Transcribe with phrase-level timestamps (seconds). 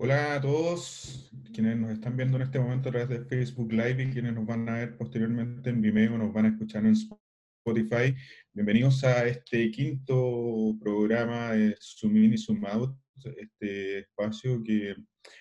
[0.00, 4.00] Hola a todos quienes nos están viendo en este momento a través de Facebook Live
[4.00, 8.14] y quienes nos van a ver posteriormente en Vimeo, nos van a escuchar en Spotify.
[8.52, 12.96] Bienvenidos a este quinto programa de Zoom In y Zoom Out,
[13.38, 14.94] este espacio que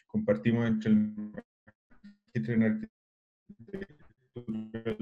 [0.08, 2.90] compartimos entre el
[3.60, 3.88] de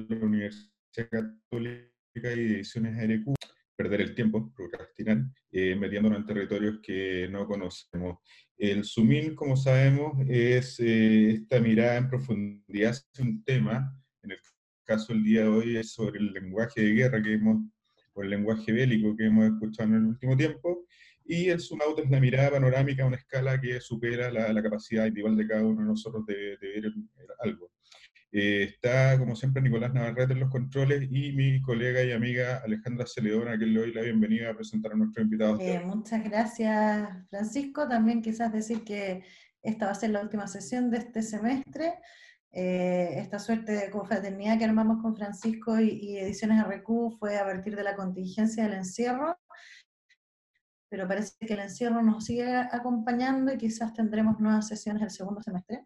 [0.10, 7.28] la Universidad Católica y Ediciones ARQ perder el tiempo, procrastinar, eh, metiéndonos en territorios que
[7.30, 8.20] no conocemos.
[8.58, 13.94] El Sumin, como sabemos, es eh, esta mirada en profundidad hacia un tema,
[14.24, 14.40] en el
[14.84, 17.58] caso del día de hoy es sobre el lenguaje de guerra que hemos,
[18.14, 20.86] o el lenguaje bélico que hemos escuchado en el último tiempo,
[21.26, 25.06] y el Zoom Out es la mirada panorámica a una escala que supera la, capacidad
[25.06, 26.94] individual de cada uno de nosotros de, de ver
[27.40, 27.75] algo.
[28.38, 33.06] Eh, está, como siempre, Nicolás Navarrete en los controles y mi colega y amiga Alejandra
[33.08, 35.58] Celedona, a quien le doy la bienvenida a presentar a nuestro invitado.
[35.62, 37.88] Eh, muchas gracias, Francisco.
[37.88, 39.24] También quizás decir que
[39.62, 41.94] esta va a ser la última sesión de este semestre.
[42.52, 47.46] Eh, esta suerte de confraternidad que armamos con Francisco y, y Ediciones RQ fue a
[47.46, 49.38] partir de la contingencia del encierro
[50.90, 55.42] pero parece que el encierro nos sigue acompañando y quizás tendremos nuevas sesiones el segundo
[55.42, 55.86] semestre.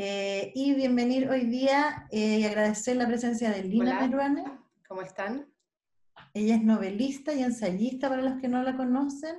[0.00, 4.44] Eh, y bienvenir hoy día eh, y agradecer la presencia de Lina Meruane.
[4.86, 5.52] ¿Cómo están?
[6.34, 9.34] Ella es novelista y ensayista para los que no la conocen.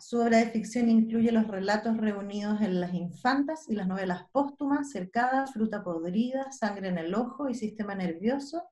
[0.00, 4.90] Su obra de ficción incluye los relatos reunidos en Las Infantas y las novelas póstumas,
[4.90, 8.64] Cercada, Fruta Podrida, Sangre en el Ojo y Sistema Nervioso.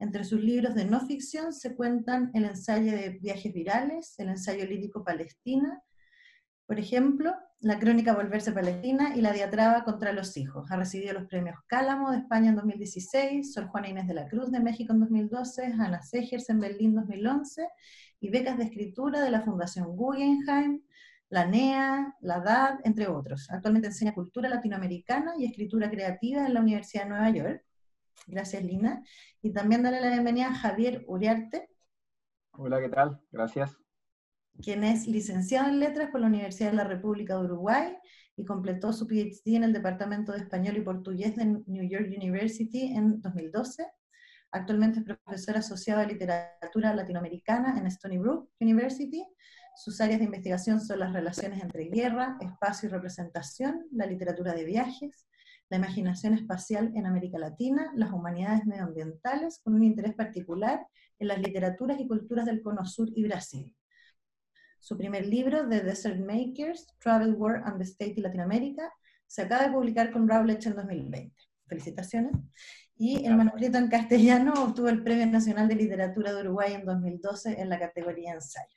[0.00, 4.66] Entre sus libros de no ficción se cuentan el ensayo de Viajes Virales, el ensayo
[4.66, 5.84] lírico Palestina,
[6.66, 7.32] por ejemplo,
[7.64, 10.70] la crónica Volverse Palestina y la diatraba contra los hijos.
[10.70, 14.52] Ha recibido los premios Cálamo de España en 2016, Sor Juana Inés de la Cruz
[14.52, 17.66] de México en 2012, Ana Segers en Berlín 2011
[18.20, 20.82] y becas de escritura de la Fundación Guggenheim,
[21.30, 23.50] la NEA, la DAD, entre otros.
[23.50, 27.64] Actualmente enseña cultura latinoamericana y escritura creativa en la Universidad de Nueva York.
[28.26, 29.02] Gracias, Lina.
[29.40, 31.70] Y también darle la bienvenida a Javier Uriarte.
[32.52, 33.22] Hola, ¿qué tal?
[33.32, 33.83] Gracias
[34.62, 37.96] quien es licenciado en Letras por la Universidad de la República de Uruguay
[38.36, 42.92] y completó su PhD en el Departamento de Español y Portugués de New York University
[42.94, 43.86] en 2012.
[44.50, 49.26] Actualmente es profesor asociado de literatura latinoamericana en Stony Brook University.
[49.76, 54.64] Sus áreas de investigación son las relaciones entre guerra, espacio y representación, la literatura de
[54.64, 55.26] viajes,
[55.68, 60.86] la imaginación espacial en América Latina, las humanidades medioambientales, con un interés particular
[61.18, 63.74] en las literaturas y culturas del Cono Sur y Brasil.
[64.84, 68.92] Su primer libro, The Desert Makers, Travel, War and the State y Latinoamérica,
[69.26, 71.34] se acaba de publicar con Routledge en 2020.
[71.66, 72.32] Felicitaciones.
[72.94, 77.58] Y el manuscrito en castellano obtuvo el Premio Nacional de Literatura de Uruguay en 2012
[77.62, 78.76] en la categoría ensayo.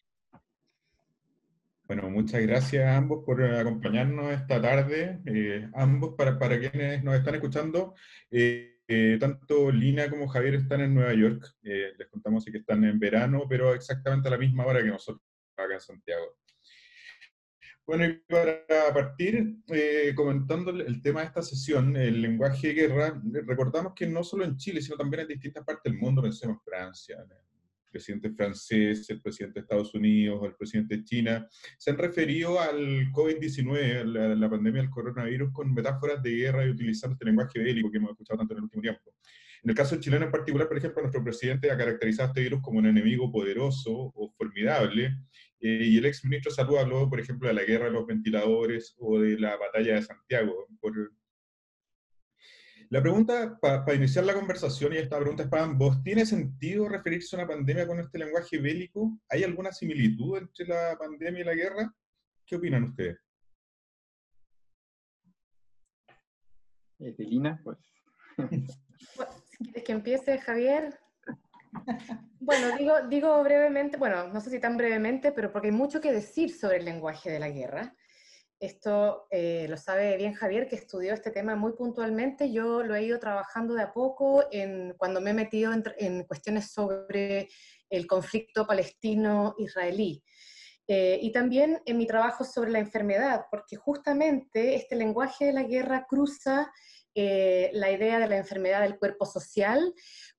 [1.84, 5.19] Bueno, muchas gracias a ambos por acompañarnos esta tarde.
[5.25, 7.96] Eh, ambos, para, para quienes nos están escuchando,
[8.31, 11.53] eh, eh, tanto Lina como Javier están en Nueva York.
[11.62, 15.22] les contamos que están en verano, pero exactamente a la misma hora que nosotros
[15.66, 16.38] acá en Santiago.
[17.85, 23.22] Bueno, y para partir eh, comentando el tema de esta sesión, el lenguaje de guerra,
[23.45, 27.16] recordamos que no solo en Chile, sino también en distintas partes del mundo, pensemos Francia,
[27.17, 27.38] el
[27.90, 31.47] presidente francés, el presidente de Estados Unidos, el presidente de China,
[31.78, 36.69] se han referido al COVID-19, la, la, pandemia del coronavirus, con metáforas de guerra y
[36.69, 39.13] utilizando este lenguaje bélico que hemos escuchado tanto en el último tiempo.
[39.63, 42.62] En el caso chileno en particular, por ejemplo, nuestro presidente ha caracterizado a este virus
[42.62, 45.16] como un enemigo poderoso o formidable,
[45.59, 48.06] eh, y el ex ministro de Salud habló, por ejemplo, de la guerra de los
[48.06, 50.68] ventiladores o de la batalla de Santiago.
[52.90, 57.35] La pregunta, para iniciar la conversación, y esta pregunta es para ambos, ¿tiene sentido referirse
[57.35, 59.19] a una pandemia con este lenguaje bélico?
[59.29, 61.94] ¿Hay alguna similitud entre la pandemia y la guerra?
[62.46, 63.17] ¿Qué opinan ustedes?
[67.00, 67.78] Evelina, pues.
[69.50, 70.97] si quieres que empiece, Javier.
[72.39, 76.13] Bueno, digo, digo brevemente, bueno, no sé si tan brevemente, pero porque hay mucho que
[76.13, 77.93] decir sobre el lenguaje de la guerra.
[78.59, 82.52] Esto eh, lo sabe bien Javier, que estudió este tema muy puntualmente.
[82.52, 86.72] Yo lo he ido trabajando de a poco en, cuando me he metido en, cuestiones
[86.72, 87.49] sobre
[87.90, 90.23] el conflicto palestino-israelí.
[90.87, 95.64] Eh, y también en mi trabajo sobre la enfermedad, porque justamente este lenguaje de la
[95.64, 96.72] guerra cruza
[97.14, 99.93] eh, la idea de la enfermedad del cuerpo social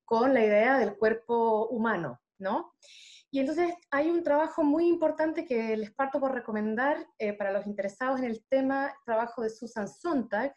[0.09, 2.73] con la idea del cuerpo humano, ¿no?
[3.29, 7.67] Y entonces hay un trabajo muy importante que les parto por recomendar eh, para los
[7.67, 10.55] interesados en el tema, trabajo de Susan Sontag,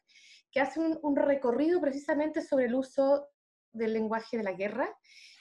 [0.50, 3.28] que hace un, recorrido precisamente sobre el uso
[3.74, 4.88] del lenguaje de la guerra.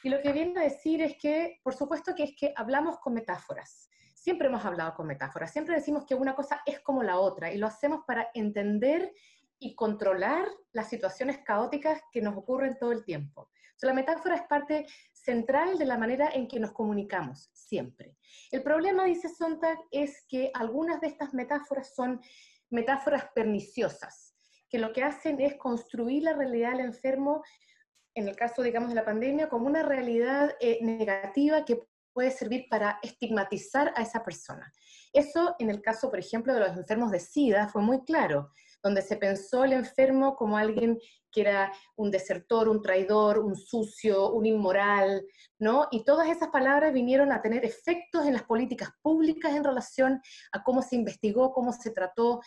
[0.04, 3.14] Y lo que viene a decir es que, por supuesto que es que hablamos con
[3.14, 3.88] metáforas.
[4.14, 7.57] siempre hemos hablado con metáforas, siempre decimos que una cosa es como la otra y
[7.57, 9.14] lo hacemos para entender
[9.57, 13.50] y controlar las situaciones caóticas que nos ocurren todo el tiempo.
[13.88, 18.16] La metáfora es parte central de la manera en que nos comunicamos, siempre.
[18.51, 22.22] El problema, dice Sontag, es que algunas de estas metáforas son
[22.69, 24.36] metáforas perniciosas,
[24.69, 27.44] que lo que hacen es construir la realidad del enfermo,
[28.13, 31.81] en el caso, digamos, de la pandemia, como una realidad eh, negativa que
[32.13, 34.72] puede servir para estigmatizar a esa persona.
[35.13, 38.51] Eso en el caso, por ejemplo, de los enfermos de SIDA fue muy claro,
[38.83, 41.00] donde se pensó el enfermo como alguien
[41.31, 45.25] que era un desertor, un traidor, un sucio, un inmoral,
[45.60, 45.88] ¿no?
[45.92, 50.63] Y todas esas palabras vinieron a tener efectos en las políticas públicas en relación a
[50.63, 52.42] cómo se investigó, cómo se trató,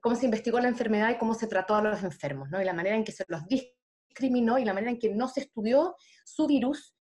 [0.00, 2.60] cómo se investigó la enfermedad y cómo se trató a los enfermos, ¿no?
[2.60, 5.40] Y la manera en que se los discriminó y la manera en que no se
[5.40, 6.94] estudió su virus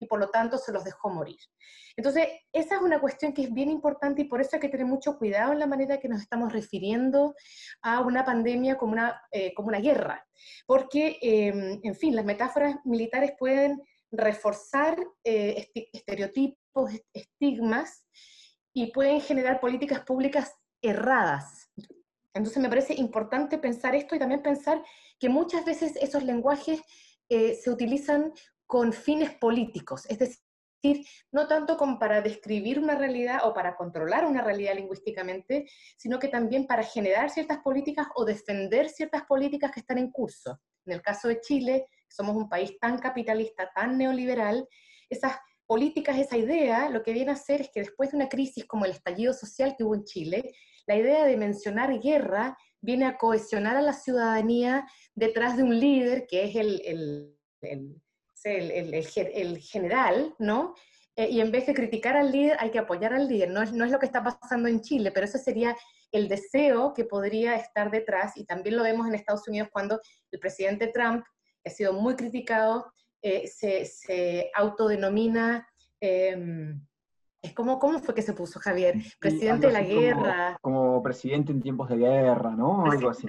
[0.00, 1.38] y por lo tanto se los dejó morir.
[1.96, 4.86] Entonces, esa es una cuestión que es bien importante y por eso hay que tener
[4.86, 7.34] mucho cuidado en la manera que nos estamos refiriendo
[7.82, 10.26] a una pandemia como una, eh, como una guerra,
[10.66, 18.04] porque, em, en fin, las metáforas militares pueden reforzar eh, estereotipos, estigmas
[18.72, 21.68] y pueden generar políticas públicas erradas.
[22.34, 24.82] Entonces me parece importante pensar esto y también pensar
[25.18, 26.80] que muchas veces esos lenguajes
[27.28, 28.32] eh, se utilizan
[28.68, 34.26] con fines políticos, es decir, no tanto como para describir una realidad o para controlar
[34.26, 35.66] una realidad lingüísticamente,
[35.96, 40.60] sino que también para generar ciertas políticas o defender ciertas políticas que están en curso.
[40.84, 44.68] En el caso de Chile, somos un país tan capitalista, tan neoliberal,
[45.08, 45.32] esas
[45.66, 48.84] políticas, esa idea, lo que viene a hacer es que después de una crisis como
[48.84, 50.52] el estallido social que hubo en Chile,
[50.86, 56.26] la idea de mencionar guerra viene a cohesionar a la ciudadanía detrás de un líder
[56.26, 58.00] que es el el,
[59.60, 60.74] general, ¿no?
[61.16, 63.50] Eh, y en vez de criticar al líder, hay que apoyar al líder.
[63.50, 65.76] No es, no es lo que está pasando en Chile, pero eso sería
[66.12, 70.00] el deseo que podría estar detrás, y también lo vemos en Estados Unidos cuando
[70.30, 71.24] el presidente Trump,
[71.62, 75.68] que ha sido muy criticado, eh, se, se, autodenomina
[76.00, 76.80] em,
[77.42, 78.94] es como, ¿cómo fue que se puso Javier?
[79.20, 80.58] Presidente de la guerra.
[80.60, 82.84] Como, presidente en tiempos de guerra, ¿no?
[82.84, 83.26] algo así.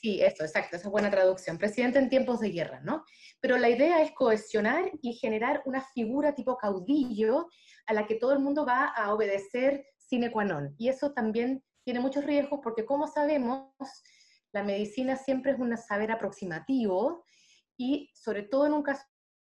[0.00, 1.58] Sí, eso, exacto, esa es buena traducción.
[1.58, 3.04] Presidente en tiempos de guerra, ¿no?
[3.40, 7.48] Pero la idea es cohesionar y generar una figura tipo caudillo
[7.86, 10.74] a la que todo el mundo va a obedecer sine qua non.
[10.78, 13.72] Y eso también tiene muchos riesgos porque, como sabemos,
[14.52, 17.24] la medicina siempre es un saber aproximativo
[17.76, 19.02] y, sobre todo en un caso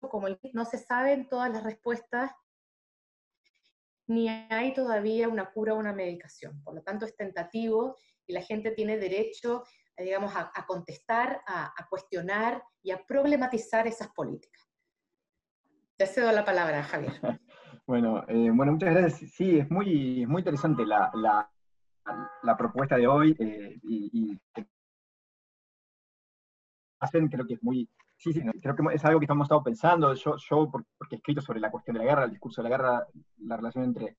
[0.00, 2.30] como el no se saben todas las respuestas
[4.10, 6.60] ni hay todavía una cura o una medicación.
[6.64, 7.96] Por lo tanto, es tentativo
[8.26, 9.62] y la gente tiene derecho,
[9.96, 14.68] eh, digamos, a, contestar, a, cuestionar y a problematizar esas políticas.
[15.96, 17.12] Te cedo la palabra, Javier.
[17.86, 19.32] Bueno, eh, bueno muchas gracias.
[19.32, 24.40] Sí, es muy, muy interesante la, la, propuesta de hoy eh, y, y
[27.00, 27.88] hacen, creo que es muy,
[28.20, 30.12] Sí, sí, creo que es algo que estamos estado pensando.
[30.12, 32.76] Yo, yo, porque he escrito sobre la cuestión de la guerra, el discurso de la
[32.76, 33.06] guerra,
[33.38, 34.18] la relación entre,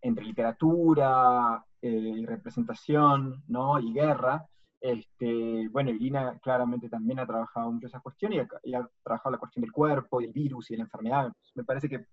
[0.00, 3.80] entre literatura eh, y representación, ¿no?
[3.80, 4.46] Y guerra.
[4.80, 9.62] Este, bueno, Irina claramente también ha trabajado mucho esa cuestión y ha, trabajado la cuestión
[9.62, 11.32] del cuerpo y el virus y la enfermedad.
[11.56, 12.06] Me parece que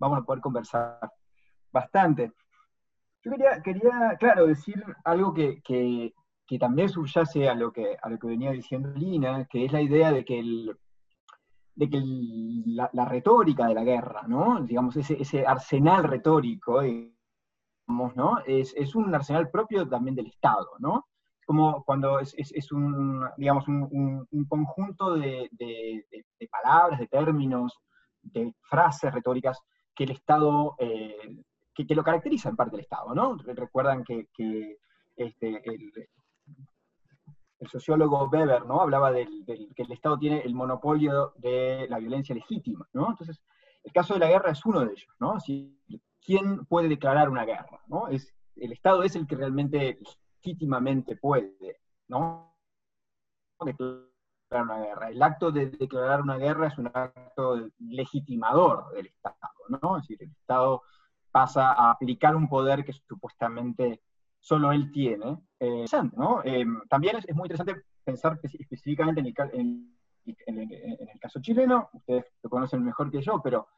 [0.00, 0.98] vamos a poder conversar
[1.70, 2.32] bastante.
[3.22, 6.12] Yo quería, quería claro, decir algo que, que,
[6.46, 9.80] que también subyace a lo que, a lo que venía diciendo Lina, que es la
[9.80, 10.42] idea de que,
[11.74, 12.02] de que
[12.66, 14.60] la, retórica de la guerra, ¿no?
[14.60, 16.82] digamos, ese, ese arsenal retórico,
[17.86, 18.38] ¿no?
[18.46, 21.06] Es, es, un arsenal propio también del Estado, ¿no?
[21.44, 27.78] como cuando es, es, un, digamos, un, un, conjunto de, de, de, palabras, de términos,
[28.22, 29.60] de frases retóricas
[29.94, 31.42] que el Estado, eh,
[31.74, 33.36] que, que, lo caracteriza en parte el Estado, ¿no?
[33.36, 34.78] Recuerdan que, que
[35.16, 35.92] este, el,
[37.62, 38.80] el sociólogo Weber, ¿no?
[38.80, 43.10] Hablaba del, que el Estado tiene el monopolio de la violencia legítima, ¿no?
[43.10, 43.40] Entonces,
[43.84, 45.36] el caso de la guerra es uno de ellos, ¿no?
[46.20, 47.80] ¿Quién puede declarar una guerra?
[47.86, 48.08] ¿no?
[48.08, 50.00] Es, el Estado es el que realmente
[50.42, 52.52] legítimamente puede, ¿no?
[53.64, 54.08] Declarar
[54.50, 55.10] una guerra.
[55.10, 59.98] El acto de declarar una guerra es un acto legitimador del Estado, ¿no?
[59.98, 60.82] Es decir, el Estado
[61.30, 64.02] pasa a aplicar un poder que supuestamente
[64.42, 65.38] solo él tiene.
[65.60, 65.84] Eh,
[66.16, 66.42] ¿no?
[66.44, 69.26] Eh, también es, muy interesante pensar específicamente en
[70.46, 73.68] el, caso chileno, ustedes lo conocen mejor que yo, pero,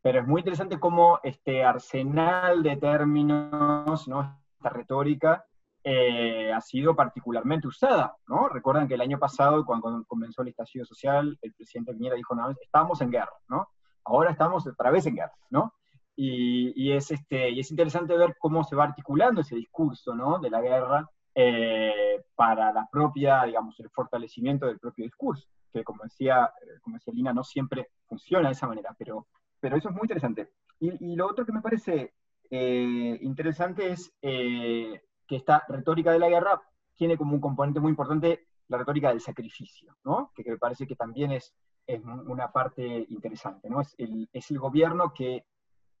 [0.00, 4.40] pero es muy interesante cómo este arsenal de términos, ¿no?
[4.56, 5.44] esta retórica,
[5.82, 8.16] eh, ha sido particularmente usada.
[8.28, 8.48] ¿no?
[8.48, 12.48] Recuerdan que el año pasado, cuando comenzó el estallido social, el presidente Piñera dijo, no,
[12.50, 13.68] estábamos en guerra, ¿no?
[14.04, 15.34] ahora estamos otra vez en guerra.
[15.50, 15.74] ¿no?
[16.14, 20.38] Y, es, este, y es interesante ver cómo se va articulando ese discurso ¿no?
[20.38, 26.04] de la guerra eh, para la propia, digamos, el fortalecimiento del propio discurso, que como
[26.04, 26.52] decía,
[26.82, 29.26] como decía Lina, no siempre funciona de esa manera, pero,
[29.58, 30.50] pero eso es muy interesante.
[30.78, 32.12] Y, lo otro que me parece
[32.50, 36.60] eh, interesante es eh, que esta retórica de la guerra
[36.94, 40.32] tiene como un componente muy importante la retórica del sacrificio, ¿no?
[40.34, 41.54] que, me parece que también es,
[41.86, 43.70] es una parte interesante.
[43.70, 43.80] ¿no?
[43.80, 45.44] Es, el, es el gobierno que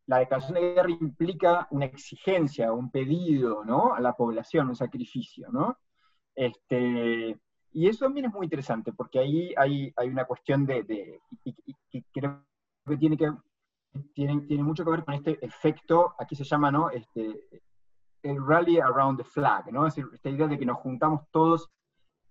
[0.06, 3.94] la declaración de guerra implica una exigencia, un pedido ¿no?
[3.94, 5.48] a la población, un sacrificio.
[5.50, 5.78] ¿no?
[6.34, 7.38] Este,
[7.72, 11.20] y eso también es muy interesante, porque ahí hay, hay una cuestión de, de
[12.12, 12.44] creo
[12.86, 13.32] que tiene, que
[14.14, 16.90] tiene, tiene mucho que ver con este efecto, aquí se llama ¿no?
[16.90, 17.62] este,
[18.22, 19.86] el rally around the flag, ¿no?
[19.86, 21.70] es decir, esta idea de que nos juntamos todos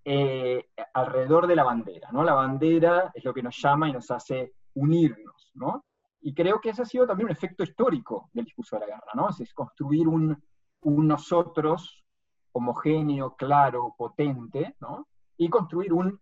[0.04, 2.10] eh, alrededor de la bandera.
[2.12, 2.24] ¿no?
[2.24, 5.52] La bandera es lo que nos llama y nos hace unirnos.
[5.54, 5.86] ¿no?
[6.22, 9.12] Y creo que ese ha sido también un efecto histórico del discurso de la guerra,
[9.16, 9.30] ¿no?
[9.30, 10.42] Es construir un,
[10.84, 12.04] nosotros
[12.52, 15.08] homogéneo, claro, potente, ¿no?
[15.38, 16.20] Y construir un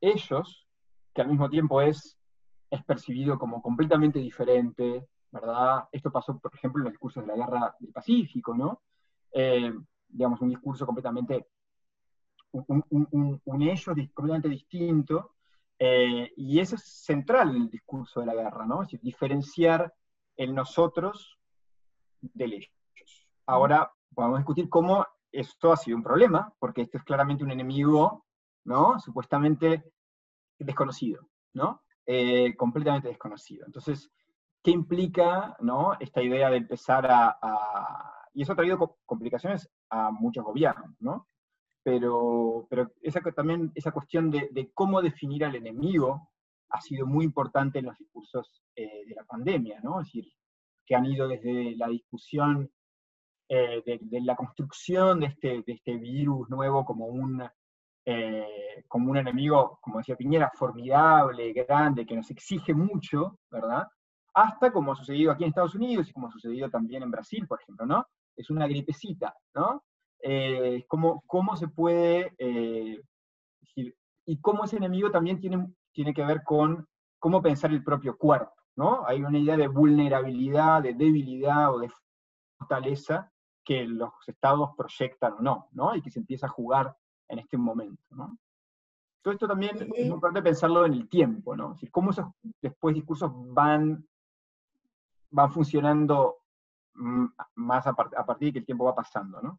[0.00, 0.66] ellos
[1.12, 2.18] que al mismo tiempo es,
[2.70, 5.88] es percibido como completamente diferente, ¿verdad?
[5.92, 8.82] Esto pasó, por ejemplo, en los discursos de la guerra del Pacífico, ¿no?
[9.32, 9.72] Eh,
[10.08, 11.46] digamos, un discurso completamente,
[12.52, 12.84] un,
[13.44, 15.35] un ellos completamente distinto,
[15.78, 18.82] eh, y eso es central en el discurso de la guerra, ¿no?
[18.82, 19.92] Es decir, diferenciar
[20.36, 21.38] el nosotros
[22.20, 23.28] del ellos.
[23.46, 28.24] Ahora podemos discutir cómo esto ha sido un problema, porque esto es claramente un enemigo,
[28.64, 28.98] ¿no?
[28.98, 29.84] Supuestamente
[30.58, 31.82] desconocido, ¿no?
[32.06, 33.66] Eh, completamente desconocido.
[33.66, 34.10] Entonces,
[34.62, 35.92] ¿qué implica, ¿no?
[36.00, 38.28] Esta idea de empezar a, a...
[38.32, 41.28] Y eso ha traído complicaciones a muchos gobiernos, ¿no?
[41.86, 46.30] Pero, pero esa, también esa cuestión de, cómo definir al enemigo
[46.70, 50.00] ha sido muy importante en los discursos eh, de la pandemia, ¿no?
[50.00, 50.32] Es decir,
[50.84, 52.68] que han ido desde la discusión
[53.48, 57.48] eh, de, la construcción de este, de este virus nuevo como un,
[58.04, 63.86] eh, como un enemigo, como decía Piñera, formidable, grande, que nos exige mucho, ¿verdad?
[64.34, 67.46] Hasta como ha sucedido aquí en Estados Unidos y como ha sucedido también en Brasil,
[67.46, 68.04] por ejemplo, ¿no?
[68.34, 69.84] Es una gripecita, ¿no?
[70.22, 73.00] Eh, cómo, cómo, se puede eh,
[74.26, 76.86] y cómo ese enemigo también tiene, tiene que ver con
[77.18, 79.06] cómo pensar el propio cuerpo, ¿no?
[79.06, 81.90] Hay una idea de vulnerabilidad, de debilidad o de
[82.58, 83.32] fortaleza
[83.64, 85.94] que los estados proyectan o no, ¿no?
[85.94, 86.96] Y que se empieza a jugar
[87.28, 88.38] en este momento, ¿no?
[89.22, 91.68] Todo esto también es importante pensarlo en el tiempo, ¿no?
[91.68, 92.26] Es decir, cómo esos
[92.62, 94.06] después discursos van,
[95.30, 96.36] van funcionando
[96.94, 99.58] mm, más a, a partir de que el tiempo va pasando, ¿no?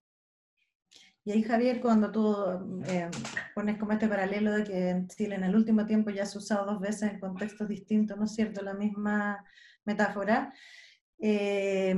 [1.27, 2.33] Y ahí, Javier, cuando tú
[2.85, 3.09] eh,
[3.53, 6.39] pones como este paralelo de que en Chile en el último tiempo ya se ha
[6.39, 9.43] usado dos veces en contextos distintos, ¿no es cierto?, la misma
[9.83, 10.53] metáfora,
[11.19, 11.93] eh,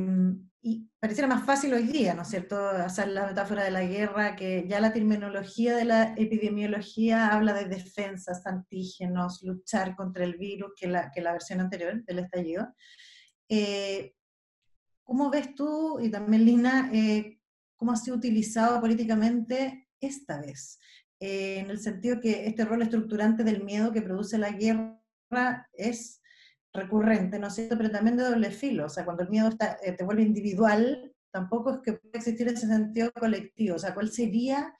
[0.63, 4.35] y pareciera más fácil hoy día, ¿no es cierto?, hacer la metáfora de la guerra,
[4.35, 10.71] que ya la terminología de la epidemiología habla de defensas, antígenos, luchar contra el virus,
[10.75, 12.73] que la, que la versión anterior del estallido.
[13.47, 14.15] Eh,
[15.03, 16.89] ¿Cómo ves tú, y también Lina,
[17.79, 20.79] cómo ha sido utilizado políticamente esta vez,
[21.19, 26.21] eh, en el sentido que este rol estructurante del miedo que produce la guerra es
[26.73, 29.77] recurrente, ¿no es cierto?, pero también de doble filo, o sea, cuando el miedo está,
[29.81, 34.11] eh, te vuelve individual, tampoco es que pueda existir ese sentido colectivo, o sea, ¿cuál
[34.11, 34.73] sería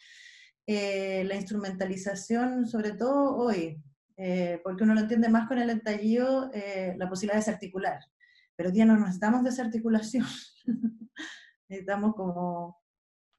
[0.67, 3.81] eh, la instrumentalización, sobre todo hoy?
[4.65, 6.51] porque uno lo entiende más con el entallido,
[6.97, 7.99] la posibilidad de desarticular,
[8.53, 10.25] pero día no necesitamos desarticulación,
[11.69, 12.79] necesitamos como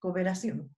[0.01, 0.69] cooperación.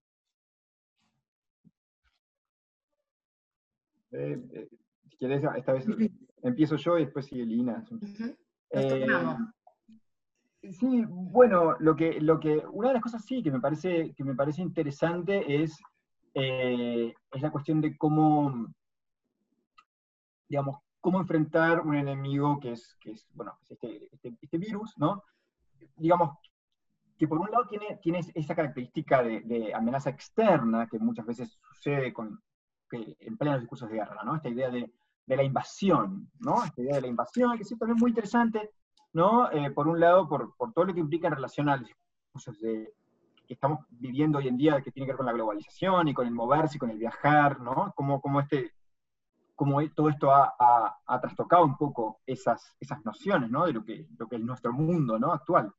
[4.11, 4.69] Eh, eh,
[5.09, 5.87] si quieres, esta vez
[6.43, 7.83] empiezo yo y después sigue Lina.
[8.71, 9.07] Eh,
[10.71, 14.25] sí, bueno, lo que, lo que, una de las cosas sí que me parece, que
[14.25, 15.81] me parece interesante es,
[16.35, 18.69] es la cuestión de cómo,
[20.49, 25.23] digamos, cómo enfrentar un enemigo que es, que es bueno, este, este, este virus, ¿no?
[25.97, 26.37] Digamos,
[27.19, 32.13] que por un lado tiene, tiene esa característica de, amenaza externa que muchas veces sucede
[32.13, 32.43] con,
[32.91, 34.37] que emplean los discursos de guerra, ¿no?
[34.37, 34.93] Esta idea de,
[35.27, 36.65] de, la invasión, ¿no?
[36.65, 38.71] Esta idea de la invasión, que es también muy interesante,
[39.13, 39.51] ¿no?
[39.51, 42.93] Eh, por un lado, por, por, todo lo que implica en relación los discursos de,
[43.47, 46.27] que estamos viviendo hoy en día, que tiene que ver con la globalización y con
[46.27, 47.93] el moverse y con el viajar, ¿no?
[47.95, 48.73] Como, como este
[49.55, 53.65] como todo esto ha, ha, ha, trastocado un poco esas, esas nociones, ¿no?
[53.65, 55.33] De lo que, lo que es nuestro mundo, ¿no?
[55.33, 55.73] Actual.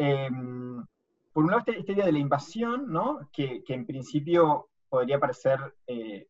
[0.00, 0.86] Em,
[1.32, 3.28] por un lado, esta, esta, idea de la invasión, ¿no?
[3.32, 6.28] que, que en principio podría parecer eh,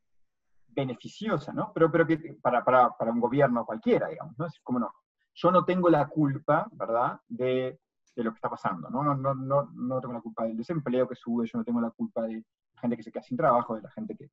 [0.69, 1.71] beneficiosa, ¿no?
[1.75, 4.47] pero, pero que para, para, para, un gobierno cualquiera, digamos, ¿no?
[4.47, 4.91] Es como no.
[5.35, 7.79] yo no tengo la culpa, ¿verdad?, de,
[8.17, 9.05] de lo que está pasando, ¿no?
[9.05, 11.91] No, no, no, no tengo la culpa del desempleo que sube, yo no tengo la
[11.91, 12.37] culpa de
[12.75, 14.31] la gente que se queda sin trabajo, de la gente que,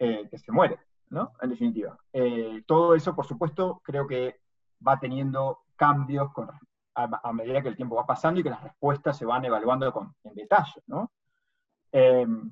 [0.00, 0.78] eh, que se muere,
[1.08, 1.32] ¿no?
[1.40, 1.96] En definitiva.
[2.12, 4.40] Eh, todo eso, por supuesto, creo que
[4.86, 6.50] va teniendo cambios con,
[6.96, 10.14] a, medida que el tiempo va pasando y que las respuestas se van evaluando con,
[10.24, 11.12] en detalle, ¿no?
[11.92, 12.50] Em,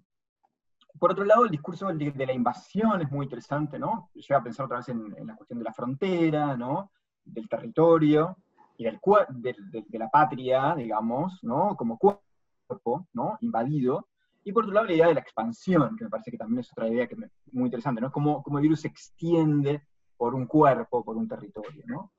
[0.99, 4.11] por otro lado, el discurso de, la invasión es muy interesante, ¿no?
[4.15, 6.93] Llega a pensar otra vez en, la cuestión de la frontera, ¿no?
[7.25, 8.37] Del territorio
[8.77, 9.01] y del,
[9.33, 11.75] de, la patria, digamos, ¿no?
[11.77, 13.39] Como cuerpo, ¿no?
[13.41, 14.09] Invadido.
[14.45, 16.71] Y por otro lado, la idea de la expansión, que me parece que también es
[16.71, 17.17] otra idea que
[17.53, 18.13] muy interesante, ¿no?
[18.13, 19.83] Cómo, cómo el virus se extiende
[20.17, 22.13] por un cuerpo, por un territorio, ¿no?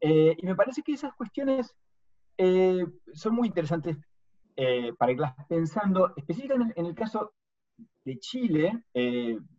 [0.00, 1.74] Eh, y me parece que esas cuestiones
[2.36, 3.96] eh, son muy interesantes
[4.56, 7.34] eh, para irlas pensando, específicamente en el, caso
[8.04, 8.84] de Chile,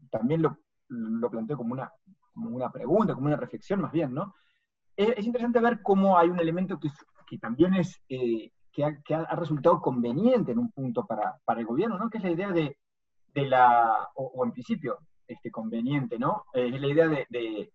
[0.10, 0.58] también lo,
[0.89, 1.91] lo, planteo como una,
[2.34, 4.36] como una pregunta, como una reflexión más bien, ¿no?
[4.96, 6.89] Es, interesante ver cómo hay un elemento que,
[7.27, 12.10] que también es que ha, resultado conveniente en un punto para, para, el gobierno, ¿no?
[12.10, 12.77] que es la idea de,
[13.34, 16.46] de la, o, en principio, este, conveniente, ¿no?
[16.53, 17.72] Eh, es la idea de, de,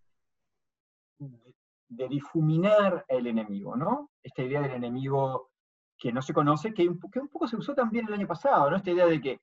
[1.95, 4.09] de, difuminar el enemigo, ¿no?
[4.21, 5.49] Esta idea del enemigo
[5.97, 8.77] que no se conoce, que un, poco se usó también el año pasado, ¿no?
[8.77, 9.41] Esta idea de que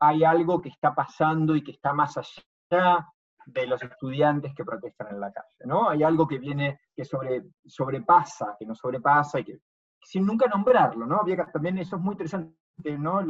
[0.00, 3.06] hay algo que está pasando y que está más allá
[3.46, 5.88] de los estudiantes que protestan en la calle, ¿no?
[5.88, 9.58] Hay algo que viene, que sobre, sobrepasa, que nos sobrepasa y que
[10.02, 11.20] sin nunca nombrarlo, ¿no?
[11.20, 12.54] Había también eso es muy interesante,
[12.98, 13.20] ¿no?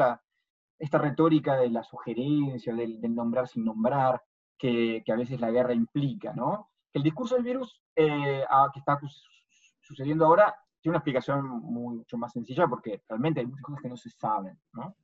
[0.79, 4.23] Esta retórica de la sugerencia, del, nombrar sin nombrar,
[4.59, 6.70] que, a veces la guerra implica, ¿no?
[6.93, 8.99] El discurso del virus eh, que está
[9.81, 13.97] sucediendo ahora tiene una explicación mucho más sencilla porque realmente hay muchas cosas que no
[13.97, 14.95] se saben, ¿no?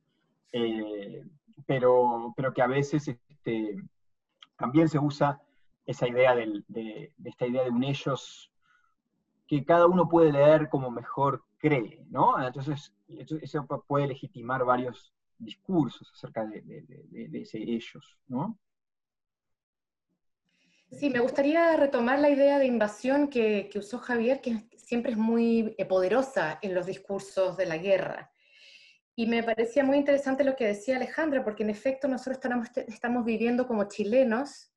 [0.51, 1.23] Eh,
[1.65, 3.75] pero, pero que a veces este,
[4.57, 5.41] también se usa
[5.85, 8.51] esa idea de, de, esta idea de un ellos
[9.47, 12.41] que cada uno puede leer como mejor cree, ¿no?
[12.45, 18.57] Entonces, eso puede legitimar varios discursos acerca de, ese ellos, ¿no?
[20.91, 25.75] Sí, me gustaría retomar la idea de invasión que, usó Javier, que siempre es muy
[25.77, 28.31] eh, poderosa en los discursos de la guerra.
[29.15, 32.39] Y me parecía muy interesante lo que decía Alejandra, porque en efecto nosotros
[32.87, 34.71] estamos, viviendo como chilenos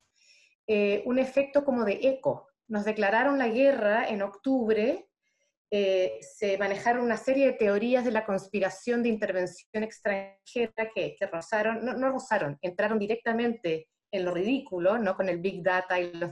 [0.67, 2.49] eh, un efecto como de eco.
[2.67, 5.07] Nos declararon la guerra en octubre
[5.73, 11.27] eh, se manejaron una serie de teorías de la conspiración de intervención extranjera que, que
[11.27, 15.15] rozaron, no, no, rozaron, entraron directamente en lo ridículo, ¿no?
[15.15, 16.29] Con el Big Data y los,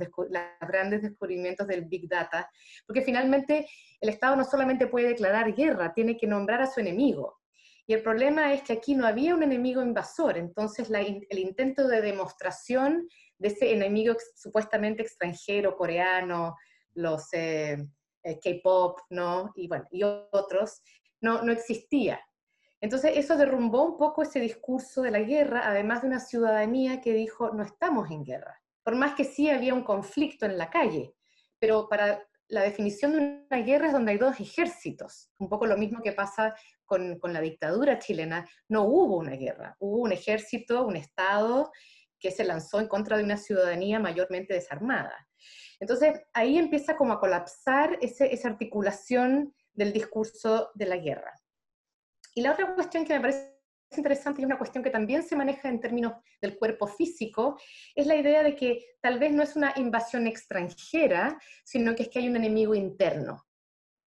[0.61, 2.49] grandes descubrimientos del Big Data,
[2.85, 3.67] porque finalmente
[4.01, 7.39] el Estado no solamente puede declarar guerra, tiene que nombrar a su enemigo.
[7.87, 12.01] Y el problema es que aquí no había un enemigo invasor, entonces el intento de
[12.01, 13.07] demostración
[13.39, 16.55] de ese enemigo supuestamente extranjero, coreano,
[16.93, 17.33] los...
[17.33, 17.77] Eh,
[18.23, 19.51] eh, K-pop, ¿no?
[19.55, 20.81] Y bueno, y otros,
[21.21, 22.19] no, no existía.
[22.81, 27.13] Entonces eso derrumbó un poco ese discurso de la guerra, además de una ciudadanía que
[27.13, 31.13] dijo, no estamos en guerra, por más que sí había un conflicto en la calle,
[31.59, 35.77] pero para la definición de una guerra es donde hay dos ejércitos, un poco lo
[35.77, 40.95] mismo que pasa con, la dictadura chilena, no hubo una guerra, hubo un ejército, un
[40.95, 41.71] Estado
[42.19, 45.27] que se lanzó en contra de una ciudadanía mayormente desarmada.
[45.79, 51.33] Entonces ahí empieza como a colapsar esa articulación del discurso de la guerra.
[52.39, 53.59] Y la otra cuestión que me parece
[53.97, 57.59] interesante y una cuestión que también se maneja en términos del cuerpo físico,
[57.93, 62.09] es la idea de que tal vez no es una invasión extranjera, sino que es
[62.09, 63.45] que hay un enemigo interno,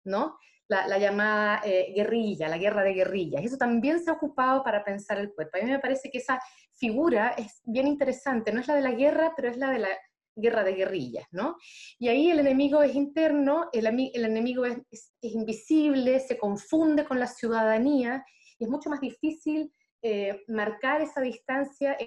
[0.03, 0.39] ¿no?
[0.67, 3.45] La, llamada eh, guerrilla, la guerra de guerrillas.
[3.45, 5.59] Eso también se ha ocupado para pensar el cuerpo.
[5.59, 6.41] A mí me parece que esa
[6.73, 9.89] figura es bien interesante, no es la de la guerra, pero es la de la
[10.35, 11.55] guerra de guerrillas, ¿no?
[11.99, 18.25] Y ahí el enemigo es interno, el, enemigo es, invisible, se confunde con la ciudadanía,
[18.57, 21.97] y es mucho más difícil eh, marcar esa distancia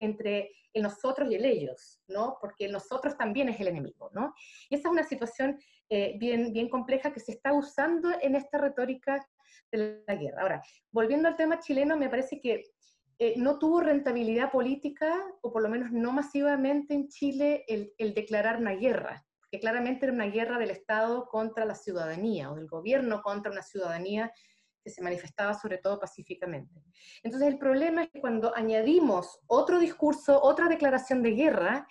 [0.00, 2.38] entre el nosotros y el ellos, ¿no?
[2.40, 4.34] Porque nosotros también es el enemigo, ¿no?
[4.70, 5.58] Y esa es una situación
[5.88, 9.26] eh, bien, bien compleja que se está usando en esta retórica
[9.70, 10.42] de la guerra.
[10.42, 12.62] Ahora, volviendo al tema chileno, me parece que
[13.24, 18.56] eh, no tuvo rentabilidad política, o por lo menos no masivamente en Chile, el, declarar
[18.58, 23.22] una guerra, porque claramente era una guerra del Estado contra la ciudadanía, o del gobierno
[23.22, 24.32] contra una ciudadanía
[24.82, 26.82] que se manifestaba sobre todo pacíficamente.
[27.22, 31.86] Entonces el problema es que cuando añadimos otro discurso, otra declaración de guerra,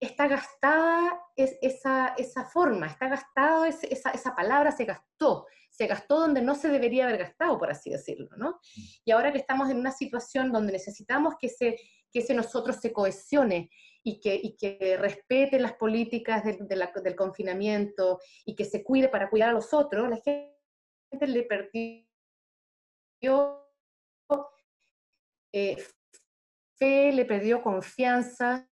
[0.00, 6.40] está gastada esa, esa forma, está gastado esa, esa palabra, se gastó, se gastó donde
[6.40, 8.50] no se debería haber gastado, por así decirlo, ¿no?
[8.50, 8.80] Mm.
[9.04, 11.76] Y ahora que estamos en una situación donde necesitamos que ese,
[12.10, 13.70] que ese nosotros se cohesione
[14.02, 19.50] y que, y que respete las políticas del confinamiento y que se cuide para cuidar
[19.50, 22.06] a los otros, la gente le perdió
[25.52, 25.76] eh,
[26.78, 28.69] fe, le perdió confianza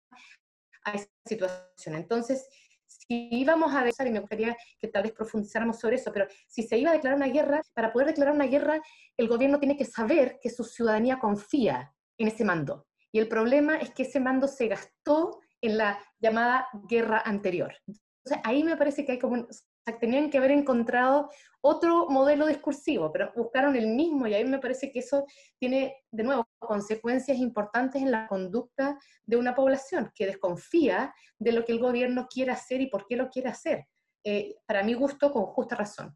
[0.86, 1.95] a esa situación.
[1.95, 2.48] Entonces,
[2.88, 6.63] si íbamos a declarar, y me gustaría que tal vez profundizáramos sobre eso, pero si
[6.63, 8.82] se iba a declarar una guerra, para poder declarar una guerra,
[9.17, 12.88] el gobierno tiene que saber que su ciudadanía confía en ese mando.
[13.12, 17.74] Y el problema es que ese mando se gastó en la llamada guerra anterior.
[17.88, 19.48] Entonces, ahí me parece que hay como
[19.93, 21.30] tenían que haber encontrado
[21.62, 25.26] otro modelo discursivo, pero buscaron el mismo y ahí me parece que eso
[25.60, 31.65] tiene, de nuevo, consecuencias importantes en la conducta de una población que desconfía de lo
[31.65, 33.86] que el gobierno quiere hacer y por qué lo quiere hacer.
[34.24, 36.15] Eh, para mi gusto, con justa razón.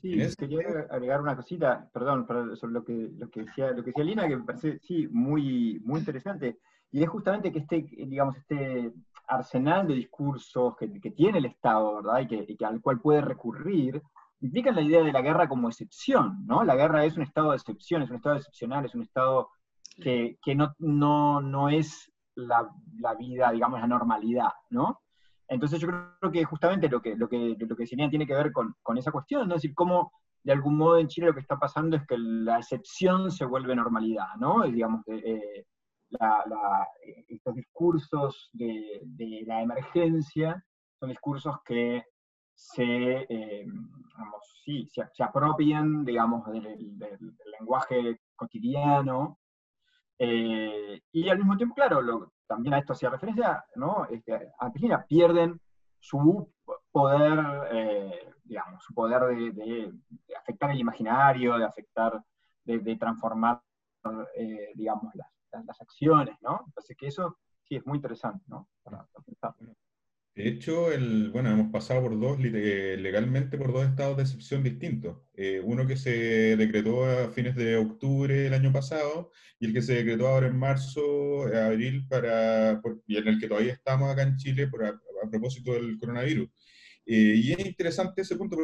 [0.00, 2.26] Sí, quería agregar una cosita, perdón,
[2.56, 5.80] sobre lo que, lo que, decía, lo que decía Lina, que me parece, sí, muy,
[5.84, 6.58] muy interesante.
[6.90, 8.92] Y es justamente que este, digamos, este
[9.28, 12.20] arsenal de discursos que, tiene el Estado, ¿verdad?
[12.20, 14.02] Y que, al cual puede recurrir,
[14.42, 16.64] implican la idea de la guerra como excepción, ¿no?
[16.64, 19.50] La guerra es un estado de excepción, es un estado excepcional, es un estado
[20.00, 22.68] que, no, no, es la,
[23.18, 25.00] vida, digamos, la normalidad, ¿no?
[25.48, 28.98] Entonces yo creo que justamente lo que, lo que, lo que tiene que ver con,
[28.98, 29.54] esa cuestión, ¿no?
[29.54, 32.58] Es decir, cómo de algún modo en Chile lo que está pasando es que la
[32.58, 34.62] excepción se vuelve normalidad, ¿no?
[34.62, 35.64] digamos, eh,
[37.28, 40.64] estos discursos de, la emergencia
[40.98, 42.04] son discursos que
[42.54, 43.66] se, eh,
[45.12, 46.98] se, apropian, digamos, del,
[47.58, 49.38] lenguaje cotidiano,
[50.18, 54.06] eh, y al mismo tiempo, claro, también a esto hacía referencia, ¿no?
[54.10, 55.60] Este, Argentina pierden
[55.98, 56.52] su
[56.90, 59.92] poder, eh, digamos, su poder de,
[60.38, 62.22] afectar el imaginario, de afectar,
[62.64, 63.60] de, transformar,
[64.74, 66.62] digamos, las, acciones, ¿no?
[66.66, 68.68] Entonces que eso sí es muy interesante, ¿no?
[70.34, 75.18] De hecho, el, bueno, hemos pasado por dos, legalmente por dos estados de excepción distintos.
[75.34, 79.82] Eh, uno que se decretó a fines de octubre del año pasado y el que
[79.82, 84.36] se decretó ahora en marzo, abril, para, y en el que todavía estamos acá en
[84.38, 84.98] Chile por, a,
[85.30, 86.48] propósito del coronavirus.
[87.04, 88.56] Eh, y es interesante ese punto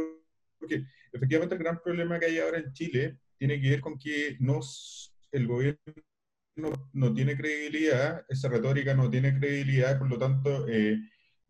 [0.58, 4.36] porque efectivamente el gran problema que hay ahora en Chile tiene que ver con que
[4.40, 5.78] nos, el gobierno
[6.92, 10.98] no, tiene credibilidad, esa retórica no tiene credibilidad, por lo tanto, eh,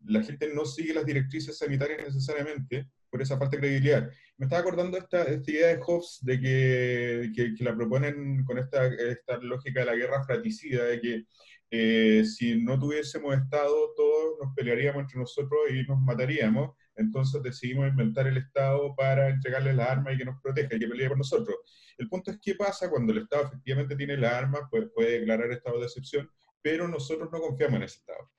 [0.05, 4.09] la gente no sigue las directrices sanitarias necesariamente por esa falta de credibilidad.
[4.37, 8.87] Me estaba acordando esta, esta idea de Hobbes de que, que, la proponen con esta,
[8.87, 11.25] esta, lógica de la guerra fratricida, de que
[11.71, 17.89] eh, si no tuviésemos Estado, todos nos pelearíamos entre nosotros y nos mataríamos, entonces decidimos
[17.89, 21.17] inventar el Estado para entregarle las armas y que nos proteja y que pelee por
[21.17, 21.57] nosotros.
[21.97, 25.51] El punto es qué pasa cuando el Estado efectivamente tiene las armas, pues puede declarar
[25.51, 26.29] estado de excepción,
[26.61, 28.29] pero nosotros no confiamos en ese Estado.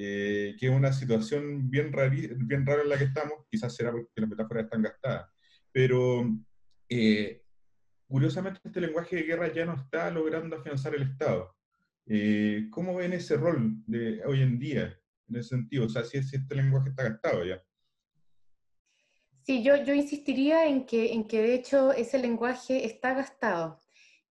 [0.00, 1.90] Eh, que es una situación bien,
[2.46, 5.28] bien rara en la que estamos, quizás será porque las metáforas están gastadas,
[5.72, 6.24] pero
[6.88, 7.42] eh,
[8.06, 11.52] curiosamente este lenguaje de guerra ya no está logrando afianzar el Estado.
[12.06, 14.96] Eh, ¿Cómo ven ese rol de hoy en día
[15.28, 15.86] en ese sentido?
[15.86, 17.60] O sea, si, si este lenguaje está gastado ya.
[19.42, 23.80] Sí, yo, yo insistiría en que, en que de hecho ese lenguaje está gastado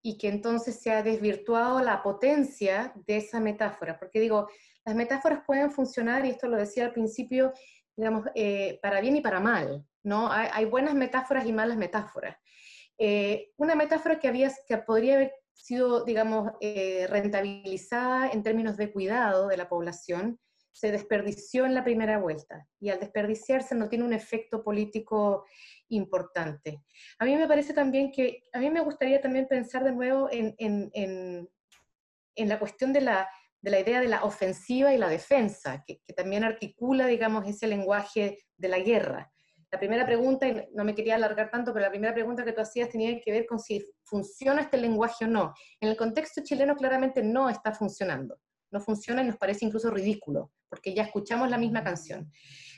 [0.01, 4.47] y que entonces se ha desvirtuado la potencia de esa metáfora, porque digo,
[4.88, 7.52] las metáforas pueden funcionar, y esto lo decía al principio,
[7.97, 10.32] digamos, eh, para bien y para mal, ¿no?
[10.32, 12.38] Hay, buenas metáforas y malas metáforas.
[12.97, 18.93] Eh, una metáfora que, había, que podría haber sido, digamos, eh, rentabilizada en términos de
[18.93, 20.39] cuidado de la población,
[20.71, 25.43] se desperdició en la primera vuelta y al desperdiciarse no tiene un efecto político
[25.89, 26.82] importante.
[27.19, 30.56] A mí me parece también que, a mí me gustaría también pensar de nuevo en,
[30.60, 31.50] en, en,
[32.47, 33.28] la cuestión de la,
[33.67, 38.38] de la, idea de la ofensiva y la defensa, que, también articula, digamos, ese lenguaje
[38.56, 39.32] de la guerra.
[39.71, 42.62] La primera pregunta, y no me quería alargar tanto, pero la primera pregunta que tú
[42.62, 45.53] hacías tenía que ver con si funciona este lenguaje o no.
[45.82, 48.39] En el contexto chileno claramente no está funcionando
[48.71, 52.32] no funciona y nos parece incluso ridículo, porque ya escuchamos la misma canción.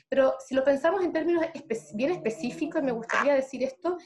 [0.08, 1.44] Pero si lo pensamos en términos
[1.94, 3.96] bien específicos, me gustaría decir esto,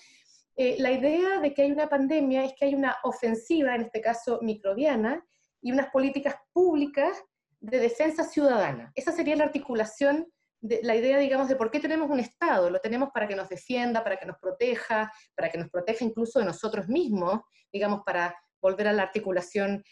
[0.57, 4.01] eh, la idea de que hay una pandemia es que hay una ofensiva, en este
[4.01, 5.25] caso microbiana,
[5.65, 7.21] y unas políticas públicas
[7.59, 8.93] de defensa ciudadana.
[8.95, 12.69] Esa sería la articulación de la idea, digamos, de por qué tenemos un Estado.
[12.69, 16.39] Lo tenemos para que nos defienda, para que nos proteja, para que nos proteja incluso
[16.39, 17.41] de nosotros mismos,
[17.73, 19.83] digamos, para volver a la articulación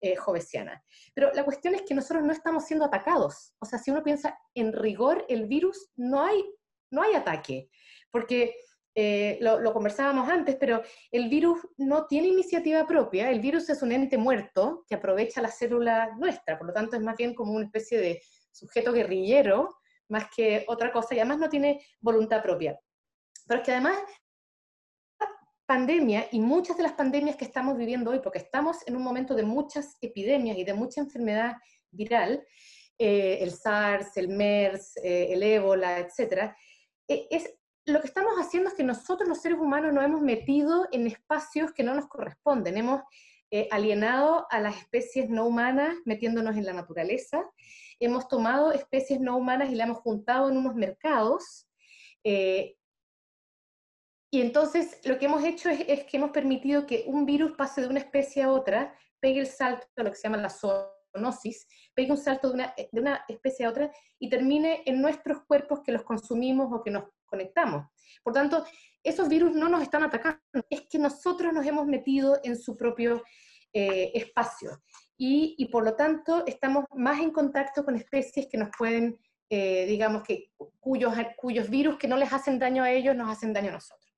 [0.00, 0.82] eh, jovesiana.
[1.14, 3.54] Pero la cuestión es que nosotros no estamos siendo atacados.
[3.60, 6.44] O sea, si uno piensa en rigor, el virus no hay,
[6.90, 7.70] no hay ataque,
[8.10, 8.56] porque
[8.94, 13.92] eh, lo, conversábamos antes, pero el virus no tiene iniciativa propia, el virus es un
[13.92, 17.64] ente muerto que aprovecha la célula nuestra, por lo tanto es más bien como una
[17.64, 19.76] especie de sujeto guerrillero,
[20.08, 22.78] más que otra cosa, y además no tiene voluntad propia.
[23.46, 23.98] Pero es que además
[25.66, 29.34] pandemia y muchas de las pandemias que estamos viviendo hoy, porque estamos en un momento
[29.34, 31.56] de muchas epidemias y de mucha enfermedad
[31.90, 32.44] viral,
[32.98, 36.52] eh, el SARS, el MERS, eh, el ébola, etc.,
[37.06, 37.52] es,
[37.86, 41.72] lo que estamos haciendo es que nosotros los seres humanos nos hemos metido en espacios
[41.72, 42.78] que no nos corresponden.
[42.78, 43.02] Hemos
[43.50, 47.44] eh, alienado a las especies no humanas metiéndonos en la naturaleza.
[48.00, 51.68] Hemos tomado especies no humanas y las hemos juntado en unos mercados.
[52.24, 52.76] Eh,
[54.30, 57.82] y entonces lo que hemos hecho es, es, que hemos permitido que un virus pase
[57.82, 61.68] de una especie a otra, pegue el salto a lo que se llama la zoonosis,
[61.94, 65.82] pegue un salto de una, de una especie a otra y termine en nuestros cuerpos
[65.84, 67.86] que los consumimos o que nos conectamos.
[68.22, 68.64] Por tanto,
[69.02, 73.22] esos virus no nos están atacando, es que nosotros nos hemos metido en su propio
[73.72, 74.82] eh, espacio.
[75.16, 79.16] Y, por lo tanto, estamos más en contacto con especies que nos pueden,
[79.48, 83.52] eh, digamos, que, cuyos, cuyos virus que no les hacen daño a ellos nos hacen
[83.52, 84.12] daño a nosotros.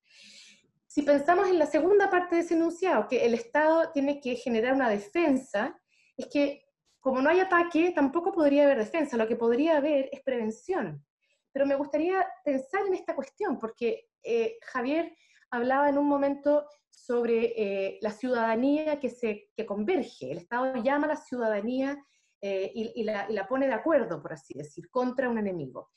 [0.87, 4.73] Si pensamos en la segunda parte de ese enunciado, que el Estado tiene que generar
[4.73, 5.79] una defensa,
[6.17, 6.65] es que
[7.01, 11.05] como no hay ataque, tampoco podría haber defensa, lo que podría haber es prevención
[11.57, 15.17] pero me gustaría pensar en esta cuestión, porque eh, Javier
[15.51, 20.31] hablaba en un momento sobre eh, la ciudadanía que, se, converge.
[20.33, 21.97] El Estado llama a la ciudadanía
[22.43, 25.93] eh, y, la, y, la, pone de acuerdo, por así decir, contra un enemigo.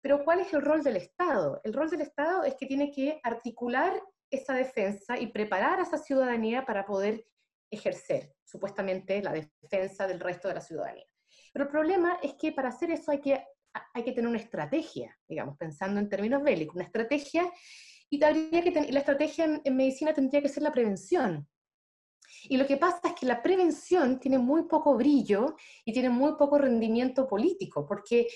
[0.00, 1.60] Pero ¿cuál es el rol del Estado?
[1.62, 5.98] El rol del Estado es que tiene que articular esa defensa y preparar a esa
[5.98, 7.24] ciudadanía para poder
[7.70, 11.06] ejercer, supuestamente, la defensa del resto de la ciudadanía.
[11.52, 13.46] Pero el problema es que para hacer eso hay que
[13.92, 17.50] hay que tener una estrategia, digamos, pensando en términos bélicos, una estrategia,
[18.10, 21.48] y, que la estrategia en, medicina tendría que ser la prevención.
[22.44, 26.36] Y lo que pasa es que la prevención tiene muy poco brillo y tiene muy
[26.36, 28.28] poco rendimiento político, porque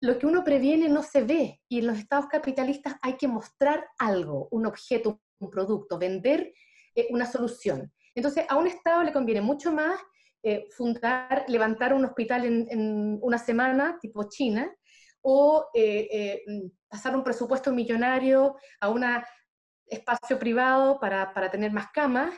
[0.00, 3.86] lo que uno previene no se ve, y en los estados capitalistas hay que mostrar
[3.98, 6.52] algo, un objeto, un producto, vender
[6.94, 7.92] eh, una solución.
[8.14, 10.00] Entonces, a un estado le conviene mucho más
[10.42, 14.70] eh, fundar, levantar un hospital en, una semana, tipo China,
[15.22, 16.42] o eh, eh,
[16.88, 19.04] pasar un presupuesto millonario a un
[19.86, 22.34] espacio privado para, para, tener más camas,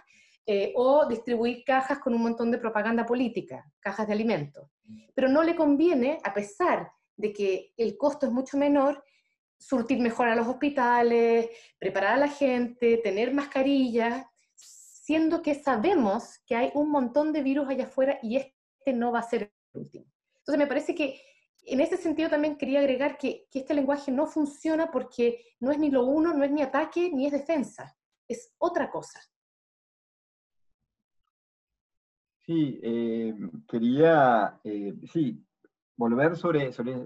[0.74, 4.68] o distribuir cajas con un montón de propaganda política, cajas de alimentos.
[5.14, 9.04] Pero no le conviene, a pesar de que el costo es mucho menor,
[9.56, 14.26] surtir mejor a los hospitales, preparar a la gente, tener mascarillas,
[15.12, 19.18] siendo que sabemos que hay un montón de virus allá afuera y este no va
[19.18, 20.06] a ser el último.
[20.38, 21.20] Entonces me parece que
[21.66, 25.90] en ese sentido también quería agregar que, este lenguaje no funciona porque no es ni
[25.90, 27.94] lo uno, no es ni ataque, ni es defensa,
[28.26, 29.20] es otra cosa.
[32.46, 33.34] Sí, eh,
[33.68, 35.44] quería, eh, sí,
[35.94, 37.04] volver sobre, sobre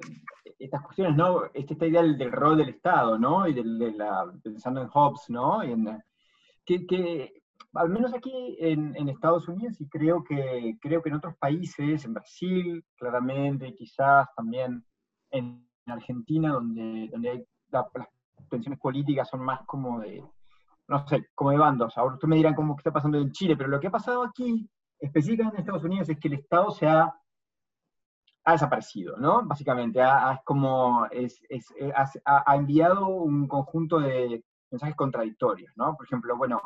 [0.61, 1.51] estas cuestiones, ¿no?
[1.53, 3.49] Esta, idea del, rol del Estado, ¿no?
[3.49, 5.65] Y de la, pensando en Hobbes, ¿no?
[5.65, 6.05] Y en,
[6.65, 11.37] que, que al menos aquí en, Estados Unidos y creo que, creo que en otros
[11.37, 14.85] países, en Brasil claramente, quizás también
[15.31, 17.87] en Argentina, donde, donde hay, las
[18.49, 20.25] tensiones políticas son más como de,
[20.89, 21.97] no sé, como de bandos.
[21.97, 24.69] Ahora ustedes me dirán cómo está pasando en Chile, pero lo que ha pasado aquí,
[24.99, 27.13] específicamente en Estados Unidos, es que el Estado se ha,
[28.47, 29.45] desaparecido, ¿no?
[29.45, 31.43] Básicamente, ha, como, es,
[32.25, 35.97] ha enviado un conjunto de mensajes contradictorios, ¿no?
[35.97, 36.61] Por ejemplo, bueno,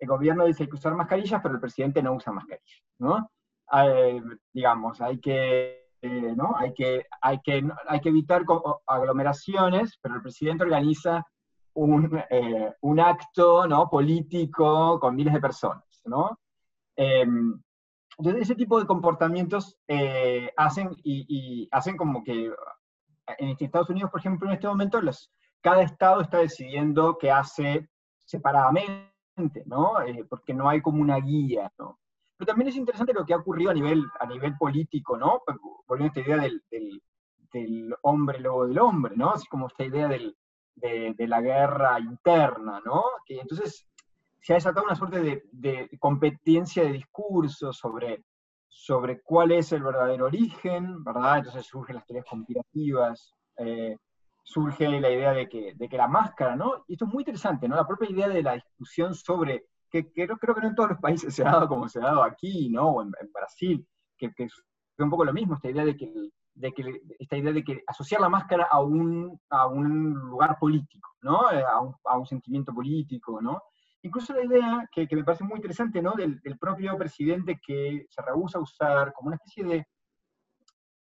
[0.00, 3.30] el gobierno dice que usar mascarillas, pero el presidente no usa mascarillas, ¿no?
[3.72, 4.20] Eh,
[4.52, 6.56] digamos, hay que, eh, ¿no?
[6.56, 8.44] Hay que, hay que, hay que evitar
[8.86, 11.24] aglomeraciones, pero el presidente organiza
[11.74, 13.88] un, eh, un acto, ¿no?
[13.90, 16.40] Político con miles de personas, ¿no?
[16.96, 17.60] Em,
[18.18, 19.78] entonces, ese tipo de comportamientos
[20.56, 22.52] hacen, y, hacen como que
[23.38, 25.00] en Estados Unidos, por ejemplo, en este momento,
[25.62, 27.88] cada estado está decidiendo qué hace
[28.26, 29.09] separadamente
[29.66, 30.00] ¿no?
[30.02, 31.98] Eh, porque no hay como una guía, ¿no?
[32.36, 35.42] Pero también es interesante lo que ha ocurrido a nivel, a nivel político, ¿no?
[35.86, 36.62] Volviendo a esta idea del,
[37.52, 39.30] del, hombre luego del hombre, ¿no?
[39.30, 40.36] Así como esta idea del,
[40.74, 43.04] de, de, la guerra interna, ¿no?
[43.26, 43.86] Que entonces
[44.40, 48.24] se ha desatado una suerte de, de competencia de discursos sobre,
[48.68, 51.38] sobre cuál es el verdadero origen, ¿verdad?
[51.38, 53.96] Entonces surgen las teorías conspirativas, eh,
[54.42, 56.84] surge la idea de que, de que la máscara, ¿no?
[56.88, 57.76] Y esto es muy interesante, ¿no?
[57.76, 61.34] La propia idea de la discusión sobre, que, creo, que no en todos los países
[61.34, 62.88] se ha dado como se ha dado aquí, ¿no?
[62.90, 64.52] O en, Brasil, que, que, es
[64.98, 66.12] un poco lo mismo, esta idea de que
[66.52, 71.08] de que esta idea de que asociar la máscara a un, a un lugar político,
[71.22, 71.50] ¿no?
[71.50, 73.62] Eh, a, un, a un sentimiento político, ¿no?
[74.02, 76.12] Incluso la idea, que, que me parece muy interesante, ¿no?
[76.12, 79.86] Del, del, propio presidente que se rehúsa a usar como una especie de...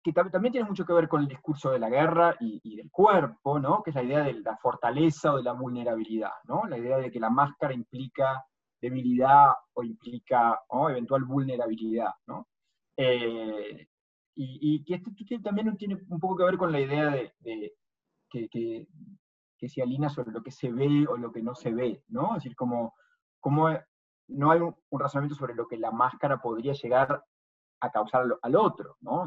[0.03, 3.59] que también tiene mucho que ver con el discurso de la guerra y, del cuerpo,
[3.59, 3.83] ¿no?
[3.83, 6.65] Que es la idea de la fortaleza o de la vulnerabilidad, ¿no?
[6.67, 8.43] La idea de que la máscara implica
[8.81, 10.59] debilidad o implica
[10.89, 12.49] eventual vulnerabilidad, ¿no?
[12.97, 13.89] Eh,
[14.37, 15.11] y, que esto
[15.43, 17.75] también tiene un poco que ver con la idea de,
[18.31, 18.87] que,
[19.69, 22.37] se alinea sobre lo que se ve o lo que no se ve, ¿no?
[22.37, 22.95] Es decir, como,
[23.39, 23.69] como
[24.29, 27.23] no hay un, un razonamiento sobre lo que la máscara podría llegar
[27.81, 29.27] a causar al, otro, ¿no?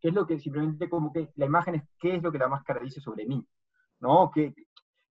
[0.00, 2.48] ¿qué es lo que simplemente como que la imagen es qué es lo que la
[2.48, 3.46] máscara dice sobre mí,
[4.00, 4.30] ¿no?
[4.32, 4.54] ¿Qué,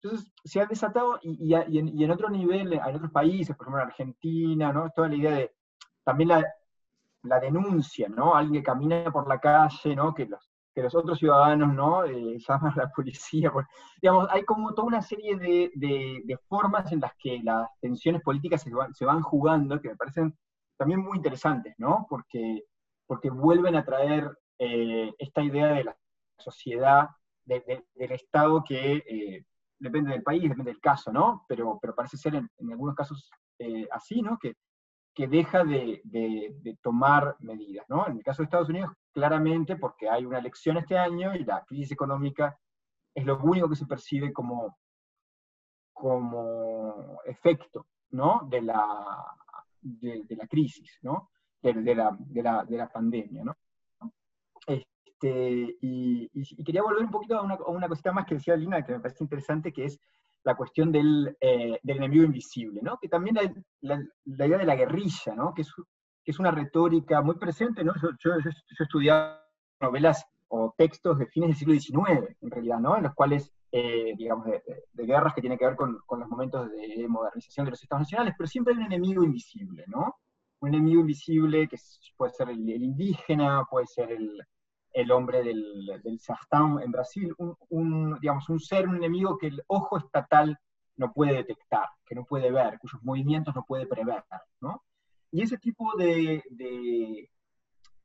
[0.04, 3.56] entonces, se ha desatado, y, y, y, en, y, en, otro nivel, en otros países,
[3.56, 4.90] por ejemplo en Argentina, ¿no?
[4.90, 5.52] Toda la idea de,
[6.04, 6.46] también la,
[7.24, 8.36] la denuncia, ¿no?
[8.36, 10.14] Alguien que camina por la calle, ¿no?
[10.14, 12.06] Que los, que los otros ciudadanos, ¿no?
[12.06, 13.52] Eh, llaman a la policía.
[13.52, 13.68] Por,
[14.02, 18.22] digamos, hay como toda una serie de, de, de, formas en las que las tensiones
[18.22, 20.36] políticas se van, se van, jugando, que me parecen
[20.78, 22.08] también muy interesantes, ¿no?
[22.10, 22.64] Porque,
[23.12, 25.98] porque vuelven a traer eh, esta idea de la
[26.38, 27.10] sociedad,
[27.44, 29.46] de, del Estado que eh,
[29.78, 31.44] depende del país, depende del caso, ¿no?
[31.46, 34.38] Pero, pero parece ser en, algunos casos eh, así, ¿no?
[34.40, 34.56] Que,
[35.14, 38.08] que deja de, de, tomar medidas, ¿no?
[38.08, 41.66] En el caso de Estados Unidos, claramente porque hay una elección este año y la
[41.66, 42.58] crisis económica
[43.14, 44.78] es lo único que se percibe como,
[45.92, 48.48] como efecto, ¿no?
[48.50, 49.36] De la,
[49.82, 51.30] de la crisis, ¿no?
[51.62, 53.56] De, de, la, de, la, de la pandemia, ¿no?
[54.66, 58.56] Este, y, y, quería volver un poquito a una, a una, cosita más que decía
[58.56, 60.00] Lina, que me parece interesante, que es
[60.44, 62.98] la cuestión del, eh, del enemigo invisible, ¿no?
[62.98, 63.36] Que también
[63.82, 65.54] la, la, idea de la guerrilla, ¿no?
[65.54, 65.72] Que es,
[66.24, 67.94] que es una retórica muy presente, ¿no?
[68.02, 69.38] Yo, yo, yo, estudiado
[69.80, 72.98] novelas o textos de fines del siglo XIX, en realidad, ¿no?
[72.98, 76.30] En los cuales, eh, digamos, de, de, guerras que tienen que ver con, con, los
[76.30, 80.16] momentos de modernización de los estados nacionales, pero siempre hay un enemigo invisible, ¿no?
[80.62, 81.78] Un enemigo invisible que
[82.16, 84.42] puede ser el, indígena, puede ser el,
[84.94, 86.20] el hombre del, del
[86.84, 90.58] en Brasil, un, un, digamos, un ser, un enemigo que el ojo estatal
[90.98, 94.24] no puede detectar, que no puede ver, cuyos movimientos no puede prever,
[94.60, 94.84] ¿no?
[95.32, 97.30] Y ese tipo de, de,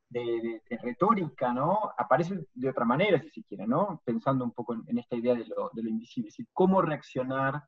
[0.09, 1.91] de, retórica, ¿no?
[1.97, 4.01] Aparece de otra manera, si se quiere, ¿no?
[4.05, 7.65] Pensando un poco en, esta idea de lo, lo, invisible, es decir, cómo reaccionar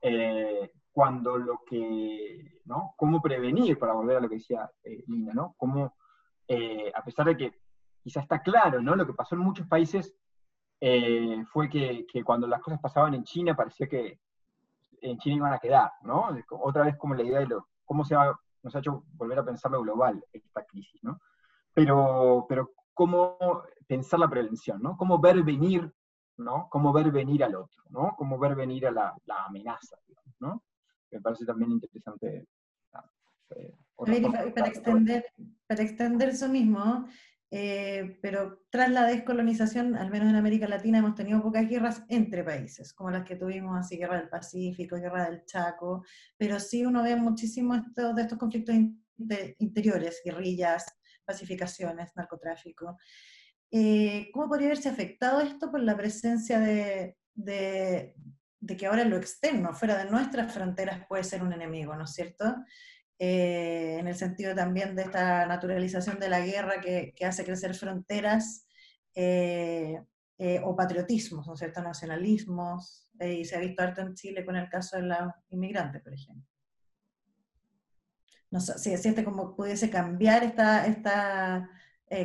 [0.00, 2.94] eh, cuando lo que, ¿no?
[2.96, 5.54] Cómo prevenir, para volver a lo que decía eh, Lina, ¿no?
[5.58, 5.96] Cómo,
[6.46, 7.60] eh, a pesar de que
[8.00, 8.94] quizá está claro, ¿no?
[8.94, 10.14] Lo que pasó en muchos países
[10.80, 14.20] eh, fue que, que, cuando las cosas pasaban en China parecía que
[15.00, 16.28] en China iban a quedar, ¿no?
[16.62, 19.44] Otra vez como la idea de lo, cómo se va, nos ha hecho volver a
[19.44, 21.20] pensar lo global esta crisis, ¿no?
[21.72, 23.36] Pero, pero cómo
[23.88, 24.96] pensar la prevención, ¿no?
[24.96, 25.92] Cómo ver venir,
[26.36, 26.68] ¿no?
[26.70, 28.14] Cómo ver venir al otro, ¿no?
[28.16, 29.96] Cómo ver venir a la, la amenaza,
[30.38, 30.62] ¿no?
[31.14, 32.46] Me parece también interesante.
[33.54, 33.72] Eh,
[34.54, 35.24] para, extender,
[35.68, 37.06] para extender eso mismo,
[37.52, 42.42] eh, pero tras la descolonización, al menos en América Latina, hemos tenido pocas guerras entre
[42.42, 46.04] países, como las que tuvimos, así, guerra del Pacífico, guerra del Chaco,
[46.36, 48.74] pero sí uno ve muchísimo esto, de estos conflictos
[49.16, 50.84] de, interiores, guerrillas,
[51.24, 52.96] pacificaciones, narcotráfico.
[53.70, 58.16] Eh, ¿Cómo podría haberse afectado esto por la presencia de, de,
[58.64, 62.12] de que ahora lo externo, fuera de nuestras fronteras, puede ser un enemigo, ¿no es
[62.12, 62.56] cierto?
[63.18, 67.74] eh, en el sentido también de esta naturalización de la guerra que, que hace crecer
[67.74, 68.66] fronteras
[69.14, 70.02] eh,
[70.38, 71.82] eh, o patriotismos, ¿no es cierto?
[71.82, 75.18] Nacionalismos, eh, y se ha visto harto en Chile con el caso de los
[75.50, 76.44] inmigrantes, por ejemplo.
[78.50, 81.68] No sé si, este como pudiese cambiar esta, esta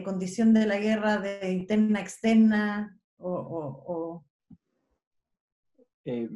[0.03, 4.25] condición de la guerra de interna externa o, o, o
[6.05, 6.29] eh,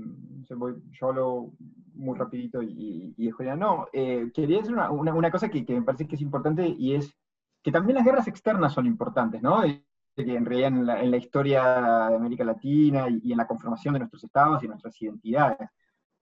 [0.49, 1.53] yo hablo
[1.95, 5.73] muy rapidito y, y, y no, eh, quería decir una, una, una cosa que, que,
[5.75, 7.15] me parece que es importante y es
[7.61, 9.61] que también las guerras externas son importantes, ¿no?
[9.61, 13.93] Que en realidad en la, en la, historia de América Latina y, en la conformación
[13.93, 15.69] de nuestros estados y nuestras identidades.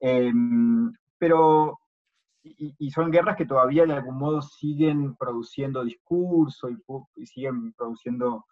[0.00, 0.32] Eh,
[1.18, 1.78] pero,
[2.42, 6.78] y, y, son guerras que todavía de algún modo siguen produciendo discurso y,
[7.16, 8.46] y siguen produciendo,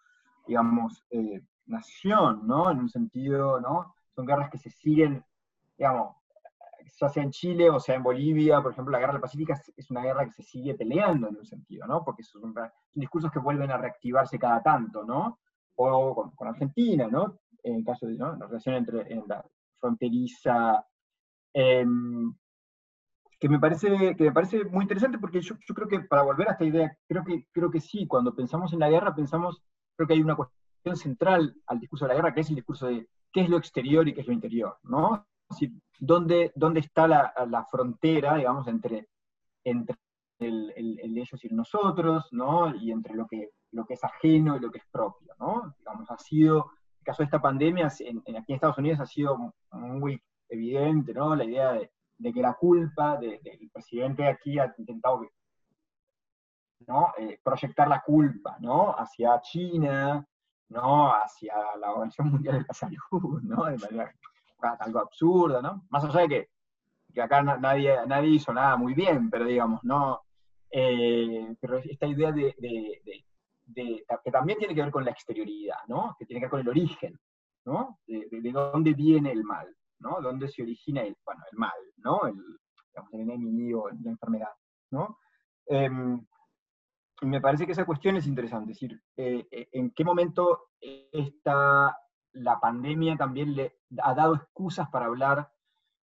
[0.47, 2.69] digamos, eh, nación, ¿no?
[2.71, 3.95] En un sentido, ¿no?
[4.15, 5.23] Son guerras que se siguen,
[5.77, 6.15] digamos,
[6.99, 9.91] ya sea en Chile o sea en Bolivia, por ejemplo, la guerra del Pacífico es
[9.91, 12.03] una guerra que se sigue peleando en un sentido, ¿no?
[12.03, 15.39] Porque son, son discursos que vuelven a reactivarse cada tanto, ¿no?
[15.75, 17.39] O con, con Argentina, ¿no?
[17.63, 18.35] En el caso de ¿no?
[18.35, 19.45] la relación entre en la
[19.79, 20.85] fronteriza,
[21.53, 21.85] eh,
[23.39, 26.49] que me parece que me parece muy interesante porque yo, yo, creo que para volver
[26.49, 29.63] a esta idea, creo que creo que sí, cuando pensamos en la guerra pensamos,
[29.95, 32.87] creo que hay una cuestión central al discurso de la guerra, que es el discurso
[32.87, 35.27] de qué es lo exterior y qué es lo interior, ¿no?
[35.99, 39.09] Dónde, dónde está la, la frontera, digamos, entre,
[39.63, 39.97] entre
[40.39, 42.73] el, el, ellos y nosotros, ¿no?
[42.75, 45.75] Y entre lo que, lo que es ajeno y lo que es propio, ¿no?
[45.77, 50.21] Digamos, ha sido, el caso de esta pandemia, aquí en Estados Unidos ha sido muy
[50.49, 51.35] evidente, ¿no?
[51.35, 55.21] La idea de, de que la culpa del presidente aquí ha intentado
[56.87, 57.13] ¿no?
[57.17, 58.91] Eh, proyectar la culpa, ¿no?
[58.91, 60.25] Hacia China,
[60.71, 61.13] ¿no?
[61.13, 63.65] Hacia la Organización Mundial de la Salud, ¿no?
[63.65, 64.13] De manera
[64.79, 65.85] algo absurda, ¿no?
[65.89, 66.49] Más allá de que,
[67.13, 70.21] que acá nadie, nadie hizo nada muy bien, pero digamos, ¿no?
[70.71, 72.55] Eh, pero esta idea de,
[73.75, 76.15] que también tiene que ver con la exterioridad, ¿no?
[76.17, 77.19] Que tiene que ver con el origen,
[77.65, 77.99] ¿no?
[78.07, 79.67] De, dónde viene el mal,
[79.99, 80.21] ¿no?
[80.21, 82.27] Dónde se origina el, bueno, el mal, ¿no?
[82.27, 82.35] El,
[82.93, 84.53] digamos, el enemigo, la enfermedad,
[84.91, 85.17] ¿no?
[85.65, 86.25] Em,
[87.21, 91.95] me parece que esa cuestión es interesante, es decir, eh, eh, en qué momento esta,
[92.33, 95.51] la pandemia también le ha dado excusas para hablar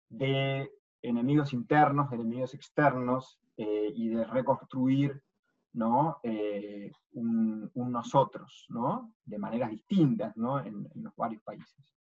[0.09, 0.69] de
[1.01, 5.23] enemigos internos, de enemigos externos, eh, y de reconstruir
[5.71, 6.19] ¿no?
[7.13, 9.13] Un, nosotros, ¿no?
[9.23, 10.59] de maneras distintas ¿no?
[10.59, 11.93] en, en, los varios países.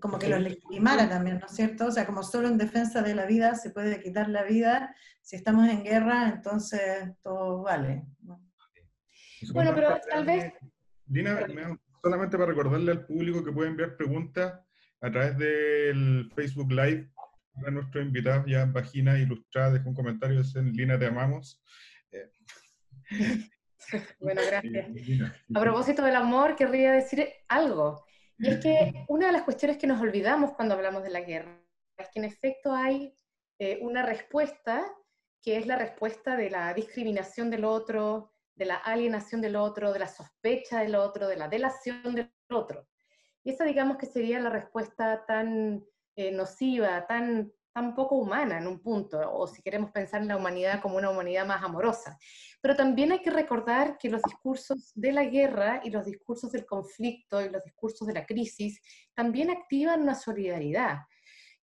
[0.00, 1.86] Como que los legitimara también, ¿no es cierto?
[1.86, 5.36] O sea, como solo en defensa de la vida se puede quitar la vida, si
[5.36, 8.04] estamos en guerra, entonces todo vale.
[9.52, 10.52] Bueno, pero tal vez...
[11.04, 11.46] Dina,
[12.02, 14.60] solamente para recordarle al público que puede enviar preguntas
[15.00, 17.10] a través del Facebook Live
[17.66, 21.62] a nuestro invitado ya en Vagina Ilustrada, deja un comentario, en Lina, te amamos.
[22.12, 22.30] Eh,
[24.20, 24.88] bueno, gracias.
[25.54, 28.05] A propósito del amor, querría decir algo.
[28.38, 31.58] Y es que una de las cuestiones que nos olvidamos cuando hablamos de la guerra
[31.96, 33.16] es que en efecto hay
[33.58, 34.84] eh, una respuesta
[35.42, 40.00] que es la respuesta de la discriminación del otro, de la alienación del otro, de
[40.00, 42.86] la sospecha del otro, de la delación del otro.
[43.44, 45.84] Y esa digamos que sería la respuesta tan
[46.16, 50.38] eh, nociva, tan, tan poco humana en un punto, o si queremos pensar en la
[50.38, 52.16] humanidad como una humanidad más amorosa.
[52.62, 56.64] Pero también hay que recordar que los discursos de la guerra y los discursos del
[56.64, 58.80] conflicto y los discursos de la crisis
[59.14, 61.00] también activan una solidaridad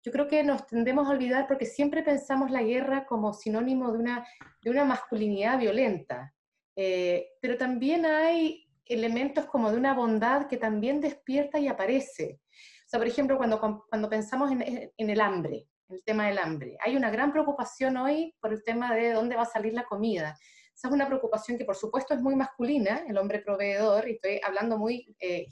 [0.03, 3.99] yo creo que nos tendemos a olvidar porque siempre pensamos la guerra como sinónimo de
[3.99, 4.27] una,
[4.63, 6.33] de una masculinidad violenta,
[6.75, 12.39] eh, pero también hay elementos como de una bondad que también despierta y aparece.
[12.85, 16.77] O sea, por ejemplo, cuando, cuando pensamos en, en el hambre, el tema del hambre,
[16.83, 20.37] hay una gran preocupación hoy por el tema de dónde va a salir la comida.
[20.73, 24.39] Esa es una preocupación que por supuesto es muy masculina, el hombre proveedor, y estoy
[24.43, 25.47] hablando muy eh,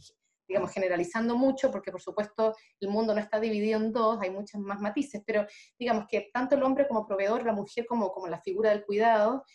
[0.50, 4.60] digamos, generalizando mucho, porque por supuesto el mundo no está dividido en dos, hay muchos
[4.60, 5.46] más matices, pero
[5.78, 9.46] digamos que tanto el hombre como proveedor, la mujer como, como la figura del cuidado,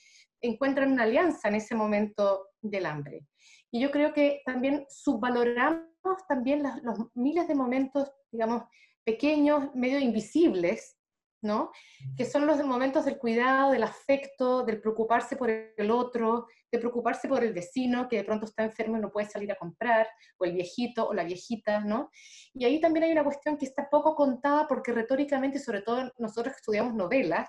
[0.40, 3.26] encuentran una alianza en ese momento del hambre.
[3.72, 5.82] Y yo creo que también subvaloramos
[6.28, 8.62] también los miles de momentos, digamos,
[9.04, 10.96] pequeños, medio invisibles,
[11.44, 11.70] ¿no?
[12.16, 17.28] Que son los momentos del cuidado, del afecto, del preocuparse por el otro, de preocuparse
[17.28, 20.44] por el vecino que de pronto está enfermo y no puede salir a comprar, o
[20.46, 22.10] el viejito o la viejita, ¿no?
[22.54, 26.54] Y ahí también hay una cuestión que está poco contada porque retóricamente, sobre todo nosotros
[26.54, 27.48] que estudiamos novelas,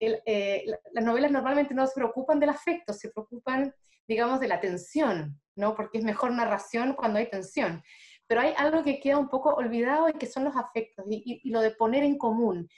[0.00, 3.74] eh, las novelas normalmente no se preocupan del afecto, se preocupan,
[4.06, 5.74] digamos, de la tensión, ¿no?
[5.74, 7.82] Porque es mejor narración cuando hay tensión.
[8.28, 11.60] Pero hay algo que queda un poco olvidado y que son los afectos y lo
[11.60, 12.68] de poner en común.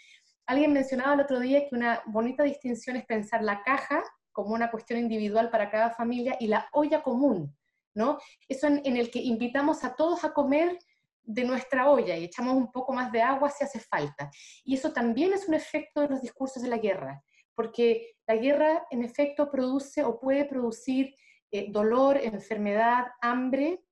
[0.46, 4.70] Alguien mencionaba el otro día que una bonita distinción es pensar la caja como una
[4.70, 7.56] cuestión individual para cada familia y la olla común,
[7.94, 8.18] ¿no?
[8.48, 10.78] Eso en, el que invitamos a todos a comer
[11.22, 14.30] de nuestra olla y echamos un poco más de agua si hace falta.
[14.64, 17.22] Y eso también es un efecto de los discursos de la guerra,
[17.54, 21.14] porque la guerra en efecto produce o puede producir
[21.52, 23.84] eh, dolor, enfermedad, hambre,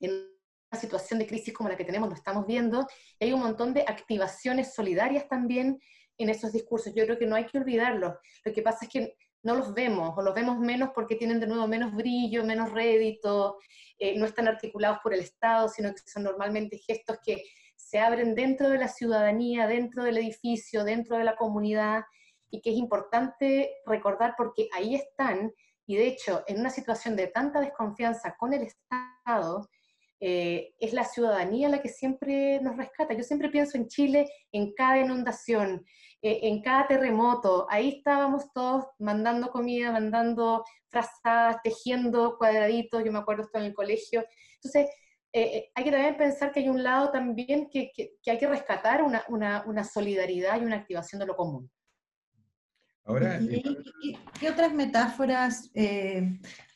[0.00, 0.35] en
[0.76, 2.86] situación de crisis como la que tenemos, lo estamos viendo,
[3.18, 5.80] y hay un montón de activaciones solidarias también
[6.18, 6.94] en esos discursos.
[6.94, 8.14] Yo creo que no hay que olvidarlos.
[8.44, 11.46] Lo que pasa es que no los vemos, o los vemos menos porque tienen de
[11.46, 13.58] nuevo menos brillo, menos rédito,
[13.98, 17.44] eh, no están articulados por el Estado, sino que son normalmente gestos que
[17.76, 22.04] se abren dentro de la ciudadanía, dentro del edificio, dentro de la comunidad,
[22.50, 25.52] y que es importante recordar porque ahí están,
[25.86, 29.68] y de hecho, en una situación de tanta desconfianza con el Estado,
[30.18, 33.14] eh, es la ciudadanía la que siempre nos rescata.
[33.14, 35.84] Yo siempre pienso en Chile, en cada inundación,
[36.22, 37.66] eh, en cada terremoto.
[37.68, 43.04] Ahí estábamos todos mandando comida, mandando frazadas, tejiendo cuadraditos.
[43.04, 44.24] Yo me acuerdo esto en el colegio.
[44.54, 44.90] Entonces,
[45.32, 47.92] eh, hay que también pensar que hay un lado también que,
[48.26, 51.70] hay que rescatar una, una, solidaridad y una activación de lo común.
[53.04, 53.38] Ahora,
[54.40, 55.70] ¿Qué otras metáforas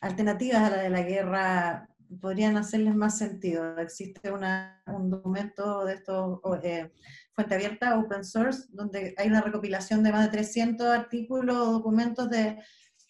[0.01, 3.79] alternativas a la de la guerra podrían hacerles más sentido.
[3.79, 6.91] Existe un documento de estos, eh,
[7.35, 12.29] fuente abierta, open source, donde hay una recopilación de más de 300 artículos o documentos
[12.31, 12.59] de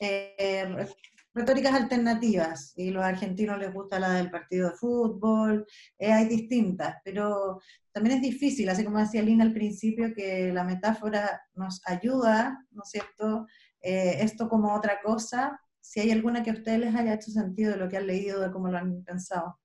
[0.00, 0.86] eh,
[1.32, 5.66] retóricas alternativas, y los argentinos les gusta la del partido de fútbol,
[5.98, 7.60] eh, hay distintas, pero
[7.92, 12.82] también es difícil, así como decía Lina al principio, que la metáfora nos ayuda, ¿no
[12.82, 13.46] es cierto?
[13.82, 15.58] esto como otra cosa,
[15.90, 18.40] si hay alguna que a ustedes les haya hecho sentido de lo que han leído,
[18.40, 19.58] de cómo lo han pensado.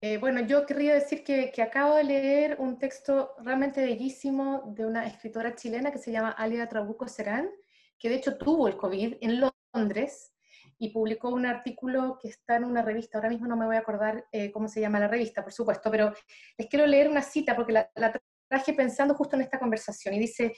[0.00, 5.06] Eh, bueno, yo querría decir que, acabo de leer un texto realmente bellísimo de una
[5.06, 7.48] escritora chilena que se llama Alia Trabuco Serán,
[7.96, 9.40] que de hecho tuvo el COVID en
[9.72, 10.32] Londres
[10.76, 13.80] y publicó un artículo que está en una revista, ahora mismo no me voy a
[13.80, 16.12] acordar eh, cómo se llama la revista, por supuesto, pero
[16.58, 20.18] les quiero leer una cita porque la, la traje pensando justo en esta conversación y
[20.18, 20.56] dice,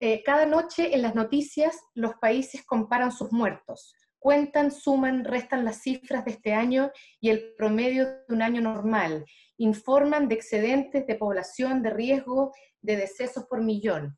[0.00, 5.82] eh, cada noche en las noticias los países comparan sus muertos, cuentan, suman, restan las
[5.82, 6.90] cifras de este año
[7.20, 9.24] y el promedio de un año normal,
[9.58, 14.16] informan de excedentes de población, de riesgo, de decesos por millón.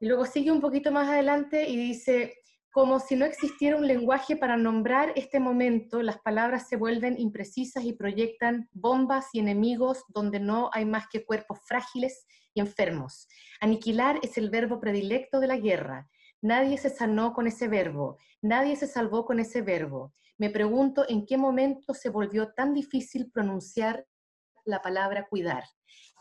[0.00, 2.37] Y luego sigue un poquito más adelante y dice,
[2.70, 7.84] como si no existiera un lenguaje para nombrar este momento, las palabras se vuelven imprecisas
[7.84, 13.26] y proyectan bombas y enemigos donde no hay más que cuerpos frágiles y enfermos.
[13.60, 16.08] Aniquilar es el verbo predilecto de la guerra.
[16.42, 20.12] Nadie se sanó con ese verbo, nadie se salvó con ese verbo.
[20.36, 24.06] Me pregunto en qué momento se volvió tan difícil pronunciar
[24.64, 25.64] la palabra cuidar.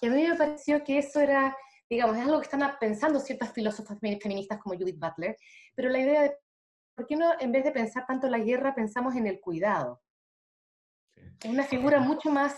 [0.02, 1.56] Y a mí me pareció que eso era
[1.90, 5.38] digamos, es algo que están pensando ciertas filósofas feministas como Judith Butler,
[5.76, 6.38] pero la idea de,
[6.96, 10.02] ¿por qué no en vez de pensar tanto en la guerra, pensamos en el cuidado?
[11.16, 12.56] Es una figura mucho más,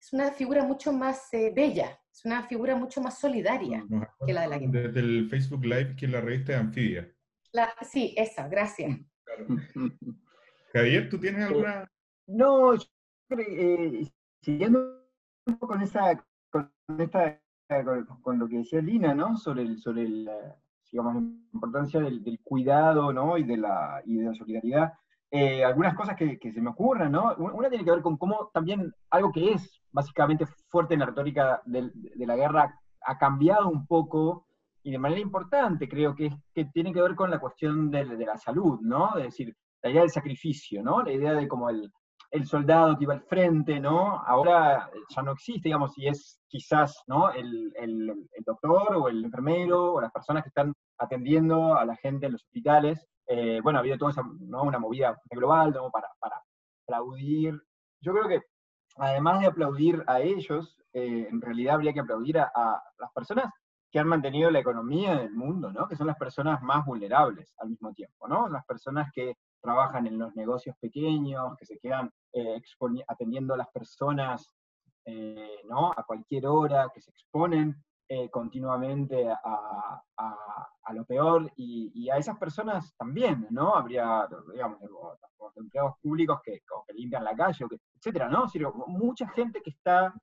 [0.00, 3.84] es una figura mucho más eh, bella, es una figura mucho más solidaria
[4.26, 4.72] que la de la guerra.
[4.72, 7.12] Desde el Facebook Live, que es la revista de Anfibia.
[7.52, 8.98] La, sí, esa, gracias.
[10.72, 11.90] Javier, ¿tú tienes alguna...?
[12.26, 12.84] No, yo,
[13.36, 14.08] eh,
[14.40, 14.78] siguiendo
[15.46, 17.41] un poco con esa, con esta
[18.22, 19.36] con, lo que decía Lina, ¿no?
[19.36, 20.56] Sobre, el, sobre la,
[20.90, 21.20] digamos, la
[21.52, 23.38] importancia del, cuidado, ¿no?
[23.38, 24.92] Y de la, y de la solidaridad.
[25.30, 27.34] Eh, algunas cosas que, que, se me ocurren, ¿no?
[27.36, 31.62] Una tiene que ver con cómo también algo que es básicamente fuerte en la retórica
[31.64, 34.46] de, de la guerra ha cambiado un poco
[34.82, 38.26] y de manera importante, creo que, que tiene que ver con la cuestión de, de,
[38.26, 39.16] la salud, ¿no?
[39.16, 41.02] Es decir, la idea del sacrificio, ¿no?
[41.02, 41.92] La idea de como el,
[42.32, 44.18] el soldado que iba al frente, ¿no?
[44.26, 47.30] Ahora ya no existe, digamos, y es quizás, ¿no?
[47.30, 52.26] El, el, doctor o el enfermero o las personas que están atendiendo a la gente
[52.26, 53.06] en los hospitales.
[53.26, 54.62] Eh, bueno, ha habido toda esa, ¿no?
[54.62, 55.90] una movida global, ¿no?
[55.90, 56.42] Para, para
[56.84, 57.62] aplaudir.
[58.00, 58.40] Yo creo que
[58.96, 63.52] además de aplaudir a ellos, eh, en realidad habría que aplaudir a, a, las personas
[63.90, 65.86] que han mantenido la economía del mundo, ¿no?
[65.86, 68.48] Que son las personas más vulnerables al mismo tiempo, ¿no?
[68.48, 72.62] Las personas que trabajan en los negocios pequeños, que se quedan eh,
[73.08, 74.54] atendiendo a las personas
[75.04, 75.92] eh, ¿no?
[75.92, 77.76] a cualquier hora, que se exponen
[78.08, 80.02] eh, continuamente a,
[80.94, 83.74] lo peor, y, a esas personas también, ¿no?
[83.74, 84.78] Habría, digamos,
[85.56, 87.66] empleados públicos que, que limpian la calle,
[87.96, 88.46] etcétera, ¿no?
[88.88, 90.14] mucha gente que está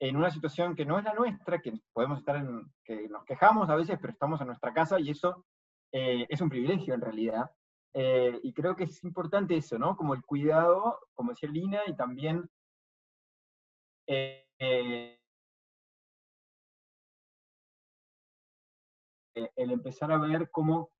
[0.00, 3.70] en una situación que no es la nuestra, que podemos estar en, que nos quejamos
[3.70, 5.44] a veces, pero estamos en nuestra casa, y eso
[5.92, 7.50] es un privilegio en realidad,
[7.92, 9.96] eh, y creo que es importante eso, ¿no?
[9.96, 12.48] Como el cuidado, como decía Lina, y también
[14.06, 15.18] eh, eh,
[19.56, 20.90] el empezar a ver cómo,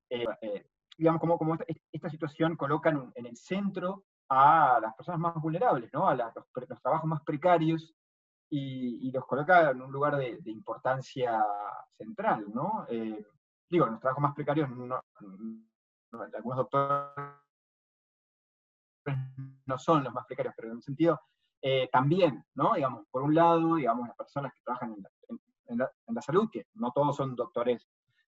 [0.97, 1.57] digamos, cómo, cómo
[1.91, 6.09] esta, situación coloca en, el centro a las personas más vulnerables, ¿no?
[6.09, 7.93] A los, trabajos más precarios
[8.49, 11.45] y, los coloca en un lugar de, importancia
[11.97, 12.85] central, ¿no?
[13.69, 15.01] digo, los trabajos más precarios no,
[16.13, 17.41] algunos doctores
[19.65, 21.19] no son los más precarios, pero en un sentido
[21.61, 22.73] eh, también, ¿no?
[22.73, 24.95] Digamos, por un lado, digamos, las personas que trabajan
[25.67, 27.87] en la, salud, que no todos son doctores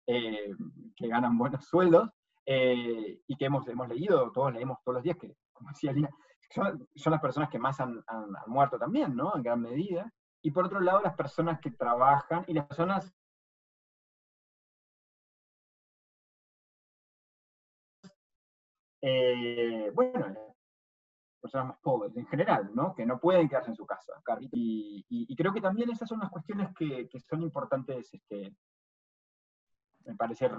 [0.06, 0.52] eh,
[0.96, 2.10] que ganan buenos sueldos,
[2.46, 6.10] eh, y que hemos, hemos leído, todos leemos todos los días, que, como decía Lina,
[6.50, 9.36] son, las personas que más han, han, muerto también, ¿no?
[9.36, 10.12] En gran medida.
[10.42, 13.14] Y por otro lado, las personas que trabajan y las personas
[19.02, 20.34] eh, bueno,
[21.40, 22.94] personas más pobres en general, ¿no?
[22.94, 24.12] que no pueden quedarse en su casa.
[24.52, 28.54] Y, creo que también esas son las cuestiones que, son importantes, este,
[30.04, 30.50] me parece,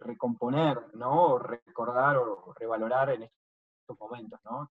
[0.00, 1.38] recomponer, ¿no?
[1.38, 4.40] recordar o revalorar en estos momentos.
[4.44, 4.70] ¿no?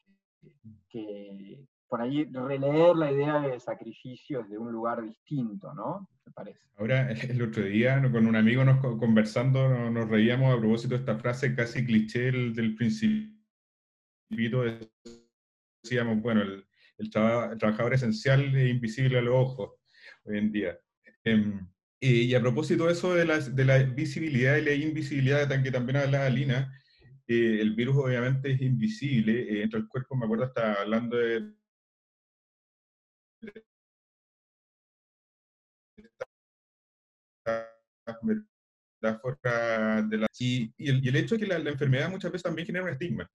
[1.90, 6.08] Por ahí releer la idea de sacrificio desde un lugar distinto, ¿no?
[6.26, 6.60] Me parece.
[6.78, 11.18] Ahora, el otro día, con un amigo nos conversando, nos reíamos a propósito de esta
[11.18, 13.34] frase casi cliché del, principio
[14.30, 14.90] de
[15.84, 16.66] decíamos, bueno, el,
[16.98, 19.72] el, trabajador esencial es invisible a los ojos
[20.26, 20.78] hoy en día.
[21.24, 21.68] Em,
[22.00, 25.72] y a propósito de eso de la, de la visibilidad y la invisibilidad, de que
[25.72, 26.72] también hablaba Lina,
[27.28, 31.59] eh, el virus obviamente es invisible, eh, dentro del cuerpo, me acuerdo, hasta hablando de
[39.02, 40.28] de la...
[40.40, 43.30] Y, el, y el, hecho de que la, enfermedad muchas veces también genera un estigma.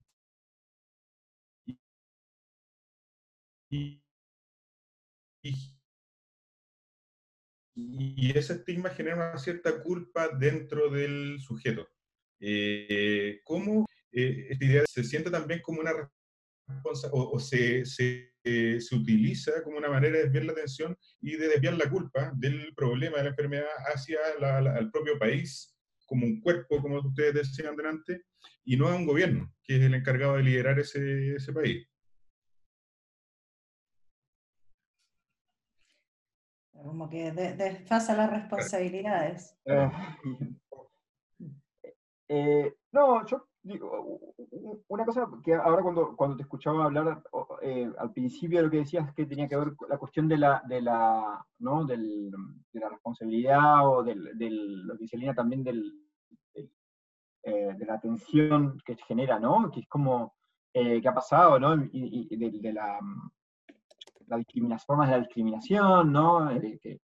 [3.69, 4.01] Y,
[8.37, 11.87] ese estigma genera una cierta culpa dentro del sujeto.
[12.39, 15.91] Eh, ¿Cómo eh, esta idea se siente también como una
[17.11, 17.83] o, o se,
[18.45, 22.31] eh, se, utiliza como una manera de desviar la atención y de desviar la culpa
[22.35, 25.75] del problema de la enfermedad hacia la, la, al propio país,
[26.05, 28.21] como un cuerpo, como ustedes decían delante,
[28.63, 31.87] y no a un gobierno, que es el encargado de liderar ese, ese país.
[36.71, 39.57] Como que desfasa las responsabilidades.
[39.65, 39.89] Eh,
[42.29, 43.49] eh, no, yo
[44.87, 47.23] una cosa que ahora cuando, cuando te escuchaba hablar
[47.61, 50.61] eh, al principio lo que decías que tenía que ver con la cuestión de la,
[50.67, 51.85] de la, ¿no?
[51.85, 51.97] de
[52.73, 55.93] la responsabilidad o del, del, lo que dice Lina también del,
[57.43, 59.69] eh, de la atención que genera, ¿no?
[59.71, 60.35] Que es como,
[60.73, 61.75] eh, ¿qué ha pasado, no?
[61.75, 62.99] Y, y de, de, la,
[64.27, 66.49] la discriminación, formas de la discriminación, ¿no?
[66.81, 66.99] Que.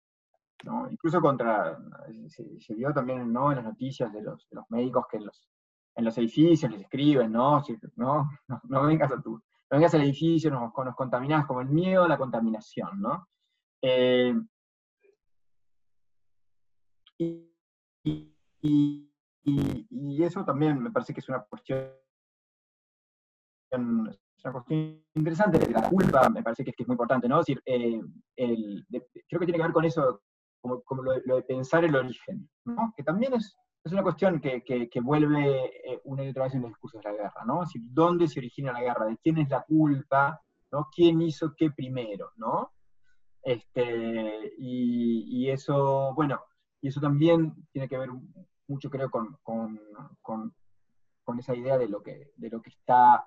[0.90, 1.78] Incluso contra,
[2.28, 3.52] se, se, vio también ¿no?
[3.52, 5.48] en las noticias de los, de los médicos que los,
[5.98, 7.64] en los edificios les escriben, ¿no?
[7.96, 8.30] no,
[8.64, 12.18] no, vengas a no vengas al edificio, nos, nos contaminás, como el miedo a la
[12.18, 13.28] contaminación, ¿no?
[13.82, 14.34] Eh,
[17.18, 17.52] y,
[18.62, 21.92] y, eso también me parece que es una cuestión,
[23.72, 24.16] una
[24.52, 27.40] cuestión interesante, la culpa me parece que es, muy importante, ¿no?
[27.40, 28.02] Es decir, eh,
[28.36, 30.22] el, creo que tiene que ver con eso
[30.62, 32.94] como, como lo, de pensar el origen, ¿no?
[32.96, 36.62] que también es, es una cuestión que, que, vuelve eh, una y otra vez en
[36.62, 37.64] los discursos de la guerra, ¿no?
[37.64, 39.06] Es decir, ¿dónde se origina la guerra?
[39.06, 40.42] ¿De quién es la culpa?
[40.72, 40.90] ¿no?
[40.94, 42.32] ¿Quién hizo qué primero?
[42.36, 42.74] ¿no?
[43.42, 46.42] Este, y, y eso, bueno,
[46.82, 48.10] y eso también tiene que ver
[48.68, 49.80] mucho, creo, con, con,
[50.22, 53.26] con, esa idea de lo que, de lo que está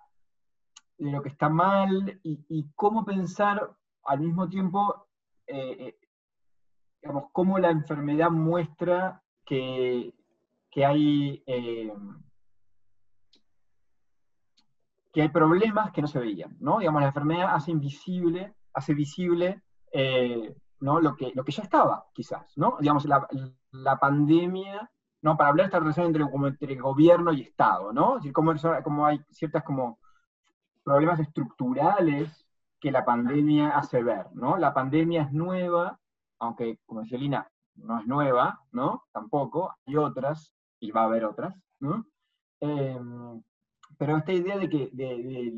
[0.99, 3.75] de lo que está mal y, y cómo pensar
[4.05, 5.07] al mismo tiempo
[5.47, 5.97] eh, eh
[7.01, 10.13] digamos, cómo la enfermedad muestra que,
[10.71, 11.93] que hay, eh,
[15.13, 16.79] que hay problemas que no se veían, ¿no?
[16.79, 19.63] Digamos, la enfermedad hace invisible, hace visible
[19.93, 21.01] eh, ¿no?
[21.01, 22.77] lo, que, lo que ya estaba, quizás, ¿no?
[22.81, 23.27] Digamos, la,
[23.73, 24.91] la pandemia,
[25.23, 25.37] ¿no?
[25.37, 28.17] Para hablar de esta relación entre, entre gobierno y Estado, ¿no?
[28.17, 28.55] Es decir, cómo,
[28.85, 29.99] cómo hay ciertas como
[30.83, 32.47] problemas estructurales
[32.81, 34.57] que la pandemia hace ver, ¿no?
[34.57, 35.99] La pandemia es nueva,
[36.39, 39.05] aunque, como decía Lina, no es nueva, ¿no?
[39.13, 41.55] Tampoco, hay otras, y va a haber otras.
[42.61, 42.99] Eh,
[43.99, 45.53] pero esta idea de que de,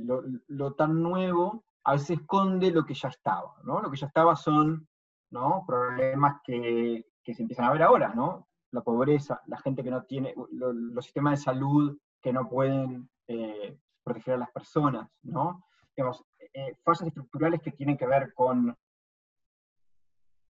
[0.49, 3.81] lo, tan nuevo a veces esconde lo que ya estaba, ¿no?
[3.81, 4.89] Lo que ya estaba son.
[5.67, 8.49] Problemas que, que se empiezan a ver ahora, ¿no?
[8.71, 13.09] La pobreza, la gente que no tiene, lo, los sistemas de salud que no pueden
[13.29, 15.65] eh, proteger a las personas, ¿no?
[15.97, 18.77] Digamos, eh, estructurales que tienen que ver con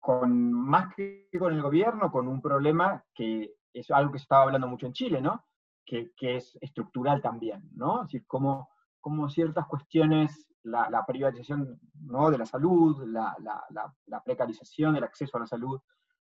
[0.05, 4.43] con más que con el gobierno, con un problema que es algo que se estaba
[4.43, 5.45] hablando mucho en Chile, ¿no?
[5.85, 8.01] Que, que es estructural también, ¿no?
[8.01, 8.69] Es decir, cómo,
[9.01, 12.31] cómo ciertas cuestiones, la, privatización ¿no?
[12.31, 15.79] de la salud, la, la, la, precarización del acceso a la salud,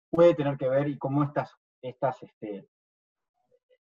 [0.09, 2.69] puede tener que ver y cómo estas, estas, este,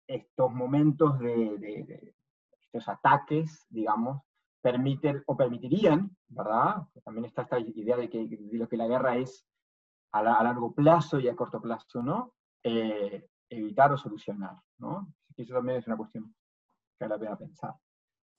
[0.06, 2.14] estos momentos de,
[2.60, 4.22] estos ataques, digamos,
[4.60, 6.82] permiten o permitirían, ¿verdad?
[7.02, 9.46] También está esta idea de que, de lo que la guerra es
[10.12, 12.34] a largo plazo y a corto plazo, ¿no?
[12.62, 15.12] Eh, evitar o solucionar, ¿no?
[15.36, 16.34] Eso también es una cuestión
[16.98, 17.74] que vale la pena pensar.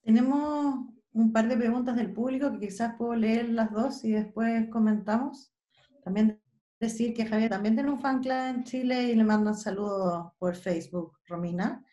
[0.02, 4.70] Tenemos un par de preguntas del público que quizás puedo leer las dos y después
[4.70, 5.54] comentamos.
[6.04, 6.42] También
[6.80, 10.56] decir que Javier también tiene un fan club en Chile y le mandan saludos por
[10.56, 11.84] Facebook, Romina.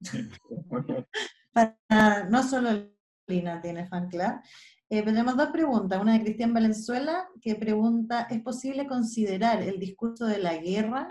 [1.52, 2.70] Para, no solo
[3.26, 4.40] Lina tiene fan club.
[4.88, 10.26] Eh, tenemos dos preguntas, una de Cristian Valenzuela, que pregunta, ¿es posible considerar el discurso
[10.26, 11.08] de la guerra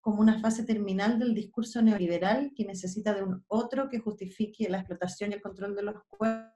[0.00, 4.78] como una fase terminal del discurso neoliberal que necesita de un otro que justifique la
[4.78, 6.50] explotación y el control de los cuerpos?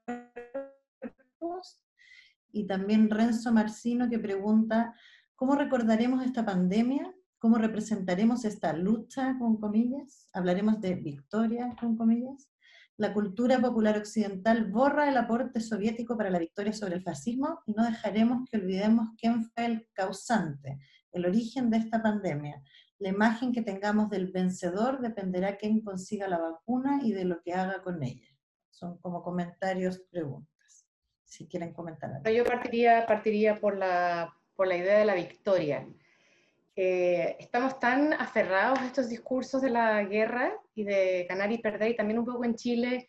[2.50, 4.94] Y también Renzo Marcino, que pregunta,
[5.34, 7.14] ¿cómo recordaremos esta pandemia?
[7.38, 10.28] ¿Cómo representaremos esta lucha, con comillas?
[10.32, 12.48] ¿Hablaremos de victoria, con comillas?
[12.96, 17.72] La cultura popular occidental borra el aporte soviético para la victoria sobre el fascismo y
[17.72, 20.78] no dejaremos que olvidemos quién fue el causante,
[21.10, 22.62] el origen de esta pandemia.
[22.98, 27.52] La imagen que tengamos del vencedor dependerá quién consiga la vacuna y de lo que
[27.52, 28.28] haga con ella.
[28.70, 30.86] Son como comentarios, preguntas.
[31.24, 32.30] Si quieren comentar algo.
[32.30, 35.86] Yo partiría, partiría por, la, por la idea de la victoria.
[36.76, 41.90] Eh, estamos tan aferrados a estos discursos de la guerra y de ganar y perder,
[41.90, 43.08] y también un poco en Chile,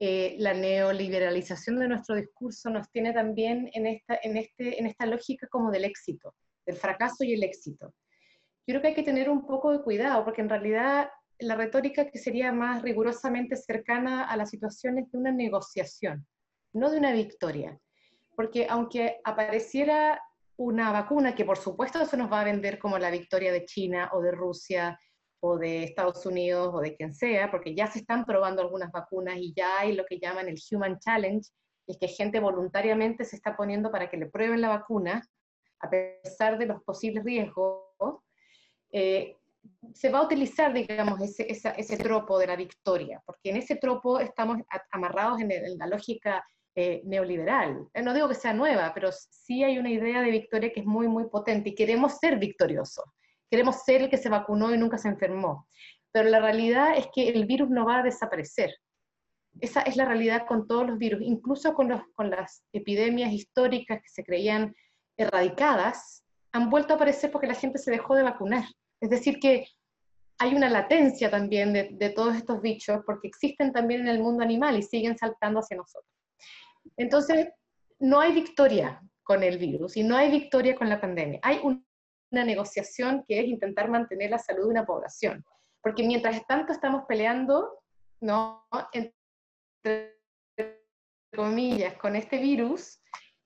[0.00, 5.06] eh, la neoliberalización de nuestro discurso nos tiene también en esta, en, este, en esta
[5.06, 7.94] lógica como del éxito, del fracaso y el éxito.
[8.68, 11.08] Yo creo que hay que tener un poco de cuidado, porque en realidad
[11.38, 16.26] la retórica que sería más rigurosamente cercana a las situaciones de una negociación,
[16.74, 17.80] no de una victoria.
[18.36, 20.20] Porque aunque apareciera
[20.58, 24.10] una vacuna que por supuesto se nos va a vender como la victoria de China
[24.12, 25.00] o de Rusia
[25.40, 29.38] o de Estados Unidos o de quien sea, porque ya se están probando algunas vacunas
[29.38, 31.48] y ya hay lo que llaman el Human Challenge,
[31.86, 35.26] es que gente voluntariamente se está poniendo para que le prueben la vacuna,
[35.80, 37.87] a pesar de los posibles riesgos,
[38.92, 39.36] eh,
[39.94, 44.58] se va a utilizar, digamos, ese, tropo de la victoria, porque en ese tropo estamos
[44.90, 47.86] amarrados en, la lógica eh, neoliberal.
[47.92, 50.86] Eh, no digo que sea nueva, pero sí hay una idea de victoria que es
[50.86, 53.04] muy, muy potente y queremos ser victoriosos.
[53.50, 55.68] Queremos ser el que se vacunó y nunca se enfermó.
[56.12, 58.70] Pero la realidad es que el virus no va a desaparecer.
[59.60, 64.24] Esa es la realidad con todos los virus, incluso con las epidemias históricas que se
[64.24, 64.74] creían
[65.16, 68.64] erradicadas, han vuelto a aparecer porque la gente se dejó de vacunar.
[69.00, 69.68] Es decir, que
[70.38, 74.78] hay una latencia también de, todos estos bichos porque existen también en el mundo animal
[74.78, 76.12] y siguen saltando hacia nosotros.
[76.96, 77.48] Entonces,
[77.98, 81.40] no hay victoria con el virus y no hay victoria con la pandemia.
[81.42, 85.44] Hay una negociación que es intentar mantener la salud de una población.
[85.82, 87.80] Porque mientras tanto estamos peleando,
[88.20, 88.66] ¿no?
[88.92, 90.16] Entre
[91.34, 93.00] comillas, con este virus,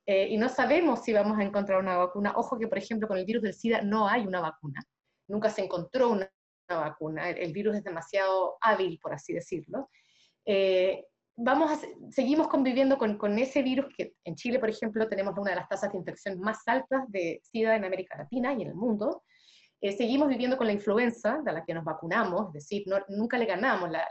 [0.06, 2.32] eh, y no sabemos si vamos a encontrar una vacuna.
[2.36, 4.86] Ojo que, por ejemplo, con el virus del SIDA no hay una vacuna
[5.32, 6.30] nunca se encontró una,
[6.68, 9.90] vacuna, el, virus es demasiado hábil, por así decirlo.
[10.46, 11.04] Eh,
[11.36, 11.78] vamos a,
[12.10, 15.90] seguimos conviviendo con, ese virus que en Chile, por ejemplo, tenemos una de las tasas
[15.92, 19.22] de infección más altas de SIDA en América Latina y en el mundo.
[19.80, 23.46] Eh, seguimos viviendo con la influenza, de la que nos vacunamos, es decir, nunca le
[23.46, 24.06] ganamos, la,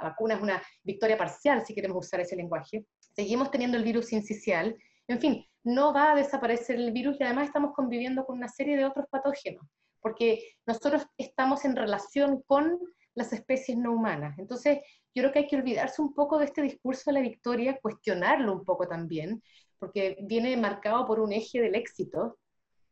[0.00, 2.86] vacuna es una victoria parcial, si queremos usar ese lenguaje.
[3.14, 4.76] Seguimos teniendo el virus incisional,
[5.08, 8.76] en fin, no va a desaparecer el virus y además estamos conviviendo con una serie
[8.76, 9.64] de otros patógenos
[10.00, 12.78] porque nosotros estamos en relación con
[13.14, 14.38] las especies no humanas.
[14.38, 14.78] Entonces,
[15.14, 18.52] yo creo que hay que olvidarse un poco de este discurso de la victoria, cuestionarlo
[18.52, 19.42] un poco también,
[19.78, 22.38] porque viene marcado por un eje del éxito,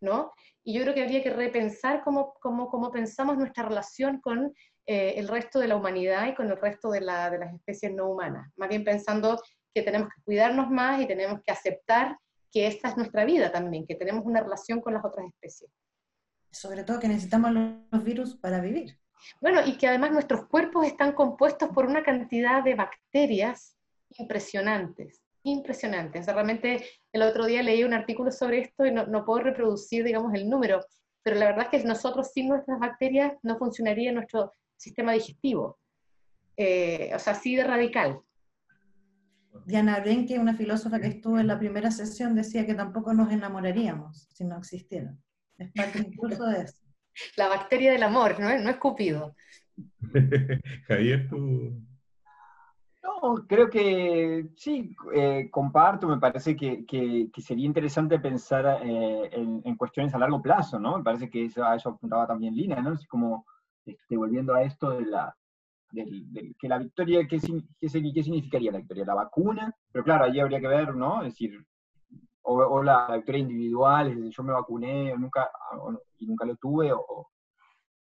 [0.00, 0.32] ¿no?
[0.64, 4.52] Y yo creo que habría que repensar cómo, cómo, cómo pensamos nuestra relación con
[4.86, 7.92] eh, el resto de la humanidad y con el resto de, la, de las especies
[7.92, 8.50] no humanas.
[8.56, 9.40] Más bien pensando
[9.72, 12.18] que tenemos que cuidarnos más y tenemos que aceptar
[12.50, 15.70] que esta es nuestra vida también, que tenemos una relación con las otras especies
[16.50, 18.98] sobre todo que necesitamos los virus para vivir.
[19.40, 23.76] Bueno, y que además nuestros cuerpos están compuestos por una cantidad de bacterias
[24.18, 26.26] impresionantes, impresionantes.
[26.26, 30.48] Realmente el otro día leí un artículo sobre esto y no, puedo reproducir, digamos, el
[30.48, 30.80] número,
[31.22, 35.78] pero la verdad es que nosotros sin nuestras bacterias no funcionaría nuestro sistema digestivo.
[36.56, 38.20] Eh, o sea, así de radical.
[39.64, 44.28] Diana Brenke, una filósofa que estuvo en la primera sesión, decía que tampoco nos enamoraríamos
[44.32, 45.20] si no existieran.
[45.58, 46.82] Es parte incluso de eso.
[47.36, 48.48] La bacteria del amor, ¿no?
[48.58, 49.34] No es Cupido.
[50.88, 51.82] Javier, tú...
[53.02, 59.76] No, creo que sí, eh, comparto, me parece que, que, sería interesante pensar eh, en,
[59.76, 60.98] cuestiones a largo plazo, ¿no?
[60.98, 62.94] Me parece que eso, a eso apuntaba también Lina, ¿no?
[62.94, 63.46] Es como,
[63.84, 65.34] este, volviendo a esto de la,
[66.58, 69.04] que la victoria, ¿qué, qué, ¿qué significaría la victoria?
[69.06, 71.22] La vacuna, pero claro, allí habría que ver, ¿no?
[71.22, 71.64] Es decir,
[72.48, 75.50] o, la victoria individual, es decir, yo me vacuné nunca,
[76.18, 77.30] y nunca lo tuve, o,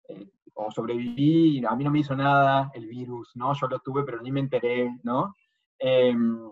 [0.07, 3.53] eh, o, sobreviví, a mí no me hizo nada el virus, ¿no?
[3.53, 5.33] Yo lo tuve, pero ni me enteré, ¿no?
[5.79, 6.51] Em,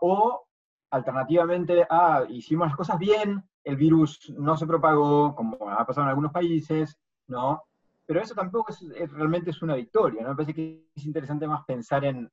[0.00, 0.46] o
[0.90, 6.10] alternativamente, ah, hicimos las cosas bien, el virus no se propagó, como ha pasado en
[6.10, 7.62] algunos países, ¿no?
[8.04, 10.30] Pero eso tampoco es, realmente es una victoria, ¿no?
[10.30, 12.30] Me parece que es interesante más pensar en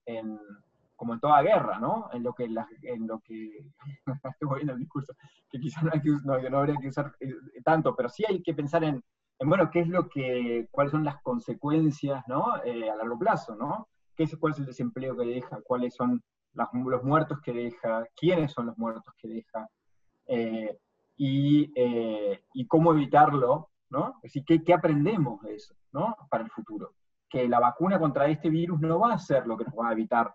[0.97, 2.09] como en toda guerra, ¿no?
[2.11, 3.69] En lo que, en lo que,
[4.33, 5.13] estoy viendo el discurso,
[5.49, 5.91] que quizás no,
[6.49, 7.33] no, habría que usar eh,
[7.63, 9.01] tanto, pero sí hay que pensar en,
[9.39, 12.61] bueno, qué es lo que, cuáles son las consecuencias, ¿no?
[12.65, 13.87] Eh, a largo plazo, ¿no?
[14.15, 15.61] ¿Qué es, ¿Cuál es el desempleo que deja?
[15.63, 16.21] ¿Cuáles son
[16.53, 18.03] los muertos que deja?
[18.15, 19.67] ¿Quiénes son los muertos que deja?
[20.25, 20.75] Eh,
[21.15, 21.71] y,
[22.53, 24.15] y cómo evitarlo, ¿no?
[24.17, 26.15] Es decir, ¿qué, ¿qué, aprendemos de eso, ¿no?
[26.29, 26.93] Para el futuro.
[27.29, 29.93] Que la vacuna contra este virus no va a ser lo que nos va a
[29.93, 30.33] evitar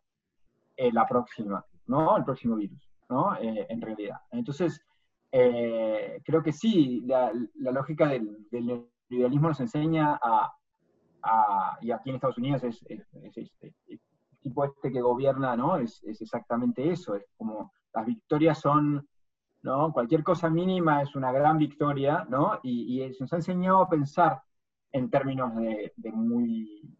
[0.77, 2.17] la próxima, ¿no?
[2.17, 3.37] El próximo virus, ¿no?
[3.41, 4.19] en realidad.
[4.31, 4.81] Entonces,
[5.31, 10.53] creo que sí, la, la lógica del, del liberalismo nos enseña a,
[11.81, 13.07] y aquí en Estados Unidos es, este,
[13.87, 14.01] el
[14.41, 15.77] tipo este que gobierna, ¿no?
[15.77, 19.07] Es, exactamente eso, es como las victorias son,
[19.63, 19.93] ¿no?
[19.93, 22.59] Cualquier cosa mínima es una gran victoria, ¿no?
[22.63, 24.43] Y, y nos ha enseñado a pensar
[24.91, 26.93] en términos de, muy,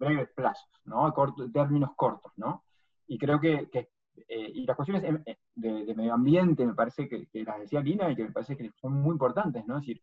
[0.00, 1.12] breves plazos, ¿no?
[1.52, 2.64] términos cortos, ¿no?
[3.06, 7.60] Y creo que, eh, y las cuestiones de, medio ambiente me parece que, que, las
[7.60, 9.76] decía Lina y que me parece que son muy importantes, ¿no?
[9.76, 10.02] Es decir,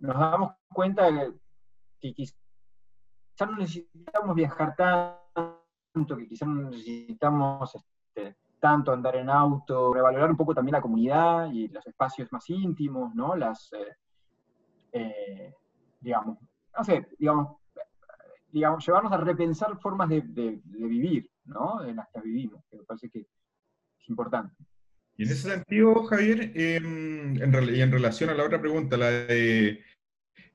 [0.00, 1.08] nos damos cuenta
[2.00, 2.36] que, quizás
[3.40, 10.36] no necesitamos viajar tanto, que quizás no necesitamos este, tanto andar en auto, revalorar un
[10.36, 13.36] poco también la comunidad y los espacios más íntimos, ¿no?
[13.36, 13.96] Las, eh,
[14.92, 15.54] eh,
[16.00, 16.38] digamos,
[16.76, 17.56] no sé, digamos,
[18.54, 21.84] digamos, llevarnos a repensar formas de, vivir, ¿no?
[21.84, 24.54] En las que vivimos, que me parece que es importante.
[25.16, 29.10] Y en ese sentido, Javier, em, en, y en relación a la otra pregunta, la
[29.10, 29.82] de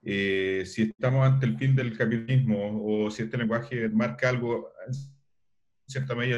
[0.01, 4.93] eh, si estamos ante el fin del capitalismo o si este lenguaje marca algo, en
[5.85, 6.37] cierta medida,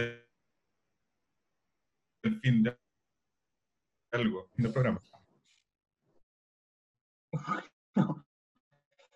[2.24, 2.76] el fin de
[4.14, 5.00] algo, fin del programa.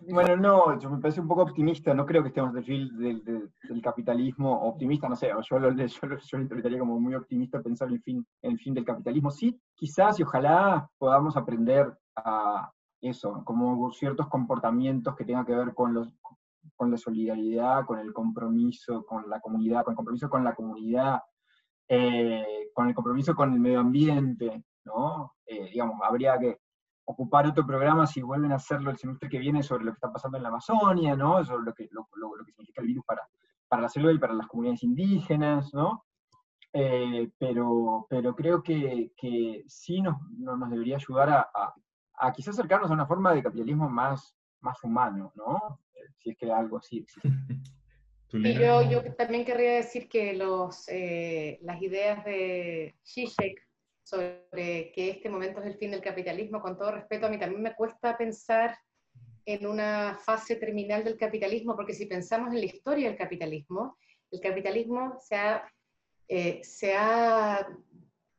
[0.08, 3.82] Bueno, no, yo me parece un poco optimista, no creo que estemos del fin del,
[3.82, 7.94] capitalismo, optimista, no sé, yo lo, yo, yo lo interpretaría como muy optimista pensar en
[7.94, 9.30] el fin, el fin del capitalismo.
[9.30, 15.74] Sí, quizás y ojalá podamos aprender a, eso, como ciertos comportamientos que tengan que ver
[15.74, 16.08] con, los,
[16.76, 21.20] con la solidaridad, con el compromiso con la comunidad, con el compromiso con la comunidad,
[21.88, 25.34] eh, con el compromiso con el medio ambiente, ¿no?
[25.46, 26.58] Eh, digamos, habría que
[27.06, 30.12] ocupar otro programa si vuelven a hacerlo el semestre que viene sobre lo que está
[30.12, 31.44] pasando en la Amazonia, ¿no?
[31.44, 32.06] Sobre lo que, lo,
[32.44, 33.22] que significa el virus para,
[33.68, 36.04] para la selva y para las comunidades indígenas, ¿no?
[36.72, 41.48] Eh, pero, pero creo que, que sí nos, nos debería ayudar a,
[42.18, 45.80] a quizás acercarnos a una forma de capitalismo más, más humano, ¿no?
[45.94, 47.28] Eh, si es que algo así existe.
[48.32, 53.64] Y yo, yo también querría decir que los, eh, las ideas de Zizek
[54.06, 57.60] sobre que este momento es el fin del capitalismo, con todo respeto, a mí también
[57.60, 58.78] me cuesta pensar
[59.44, 63.98] en una fase terminal del capitalismo, porque si pensamos en la historia del capitalismo,
[64.30, 65.72] el capitalismo se ha,
[66.28, 67.66] eh, se ha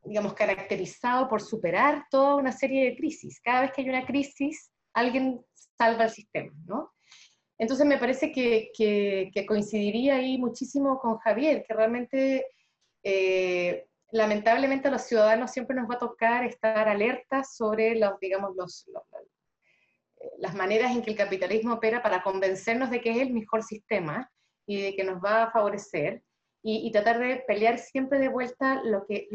[0.06, 3.42] digamos, caracterizado por superar toda una serie de crisis.
[3.42, 5.42] Cada vez que hay una crisis, alguien
[5.78, 6.94] salva el sistema, ¿no?
[7.58, 12.46] Entonces me parece que, que, coincidiría ahí muchísimo con Javier, que realmente,
[13.04, 18.56] eh, lamentablemente a los ciudadanos siempre nos va a tocar estar alertas sobre los, digamos,
[18.56, 18.90] los,
[20.38, 24.30] las maneras en que el capitalismo opera para convencernos de que es el mejor sistema
[24.66, 26.24] y de que nos va a favorecer,
[26.62, 29.30] y, y tratar de pelear siempre de vuelta lo que,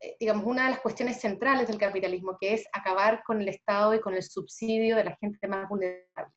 [0.00, 3.94] eh, digamos, una de las cuestiones centrales del capitalismo, que es acabar con el Estado
[3.94, 6.34] y con el subsidio de la gente más vulnerable.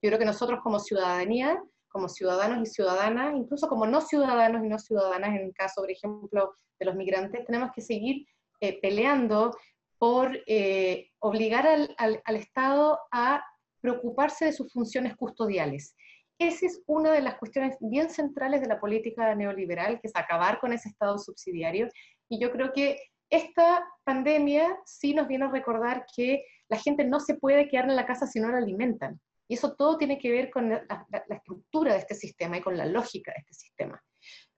[0.00, 1.60] Yo creo que nosotros como ciudadanía,
[1.92, 5.90] como ciudadanos y ciudadanas, incluso como no ciudadanos y no ciudadanas, en el caso, por
[5.90, 8.26] ejemplo, de los migrantes, tenemos que seguir
[8.60, 9.56] eh, peleando
[9.98, 13.44] por eh, obligar al, al, al Estado a
[13.80, 15.94] preocuparse de sus funciones custodiales.
[16.38, 20.58] Esa es una de las cuestiones bien centrales de la política neoliberal, que es acabar
[20.58, 21.88] con ese Estado subsidiario
[22.28, 27.20] y yo creo que esta pandemia sí nos viene a recordar que la gente no
[27.20, 29.20] se puede quedar en la casa si no la alimentan.
[29.48, 32.86] Y eso todo tiene que ver con la, estructura de este sistema y con la
[32.86, 34.02] lógica de este sistema.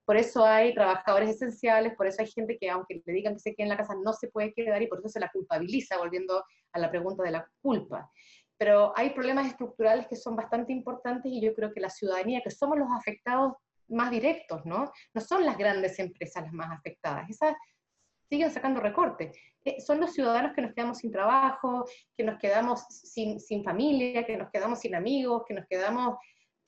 [0.04, 3.54] Por eso hay trabajadores esenciales, por eso hay gente que aunque le digan que se
[3.54, 6.44] quede en la casa no se puede quedar y por eso se la culpabiliza, volviendo
[6.72, 8.10] a la pregunta de la culpa.
[8.58, 12.50] Pero hay problemas estructurales que son bastante importantes y yo creo que la ciudadanía, que
[12.50, 13.54] somos los afectados
[13.88, 14.92] más directos, ¿no?
[15.12, 17.54] No son las grandes empresas las más afectadas, esas
[18.28, 19.36] siguen sacando recortes.
[19.64, 21.84] Eh, son los ciudadanos que nos quedamos sin trabajo,
[22.16, 26.18] que nos quedamos sin, sin familia, que nos quedamos sin amigos, que nos quedamos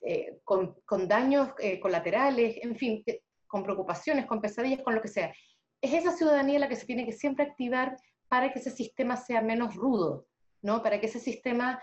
[0.03, 3.05] eh, con, con, daños eh, colaterales, en fin,
[3.47, 5.35] con preocupaciones, con pesadillas, con lo que sea.
[5.81, 7.97] Es esa ciudadanía la que se tiene que siempre activar
[8.29, 10.27] para que ese sistema sea menos rudo,
[10.63, 10.83] ¿no?
[10.83, 11.81] Para que ese sistema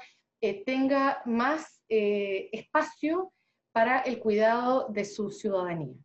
[0.66, 3.32] tenga más espacio
[3.72, 5.96] para el cuidado de su ciudadanía.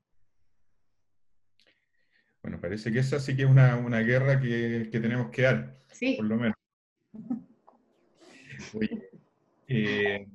[2.42, 5.78] Bueno, parece que esa sí que es una, una guerra que, que, tenemos que dar,
[5.90, 6.14] sí.
[6.16, 6.56] por lo menos.
[9.70, 10.26] Eh,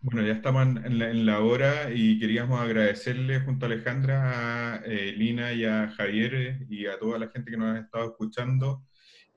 [0.00, 4.82] bueno, ya estamos en la, en la, hora y queríamos agradecerle junto a Alejandra, a
[4.84, 8.84] eh, Lina y a Javier y a toda la gente que nos ha estado escuchando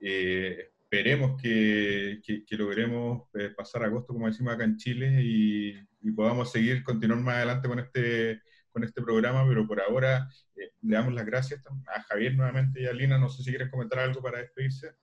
[0.00, 6.12] Eh, esperemos que, que, logremos eh, pasar agosto, como decimos acá en Chile, y, y,
[6.12, 8.42] podamos seguir, continuar más adelante con este,
[8.78, 11.60] con este programa, pero por ahora eh, le damos las gracias
[11.94, 13.18] a Javier nuevamente y a Lina.
[13.18, 14.94] No sé si quieres comentar algo para despedirse.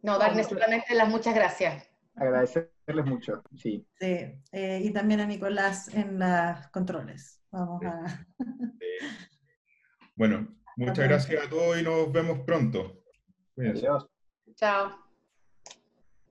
[0.00, 1.88] No, darles solamente las muchas gracias.
[2.16, 3.86] Agradecerles mucho, sí.
[4.00, 7.40] Sí, y también a Nicolás en los controles.
[7.50, 8.26] Vamos a...
[10.14, 13.02] Bueno, muchas gracias a todos y nos vemos pronto.
[13.56, 14.06] Adiós.
[14.56, 15.11] Chao.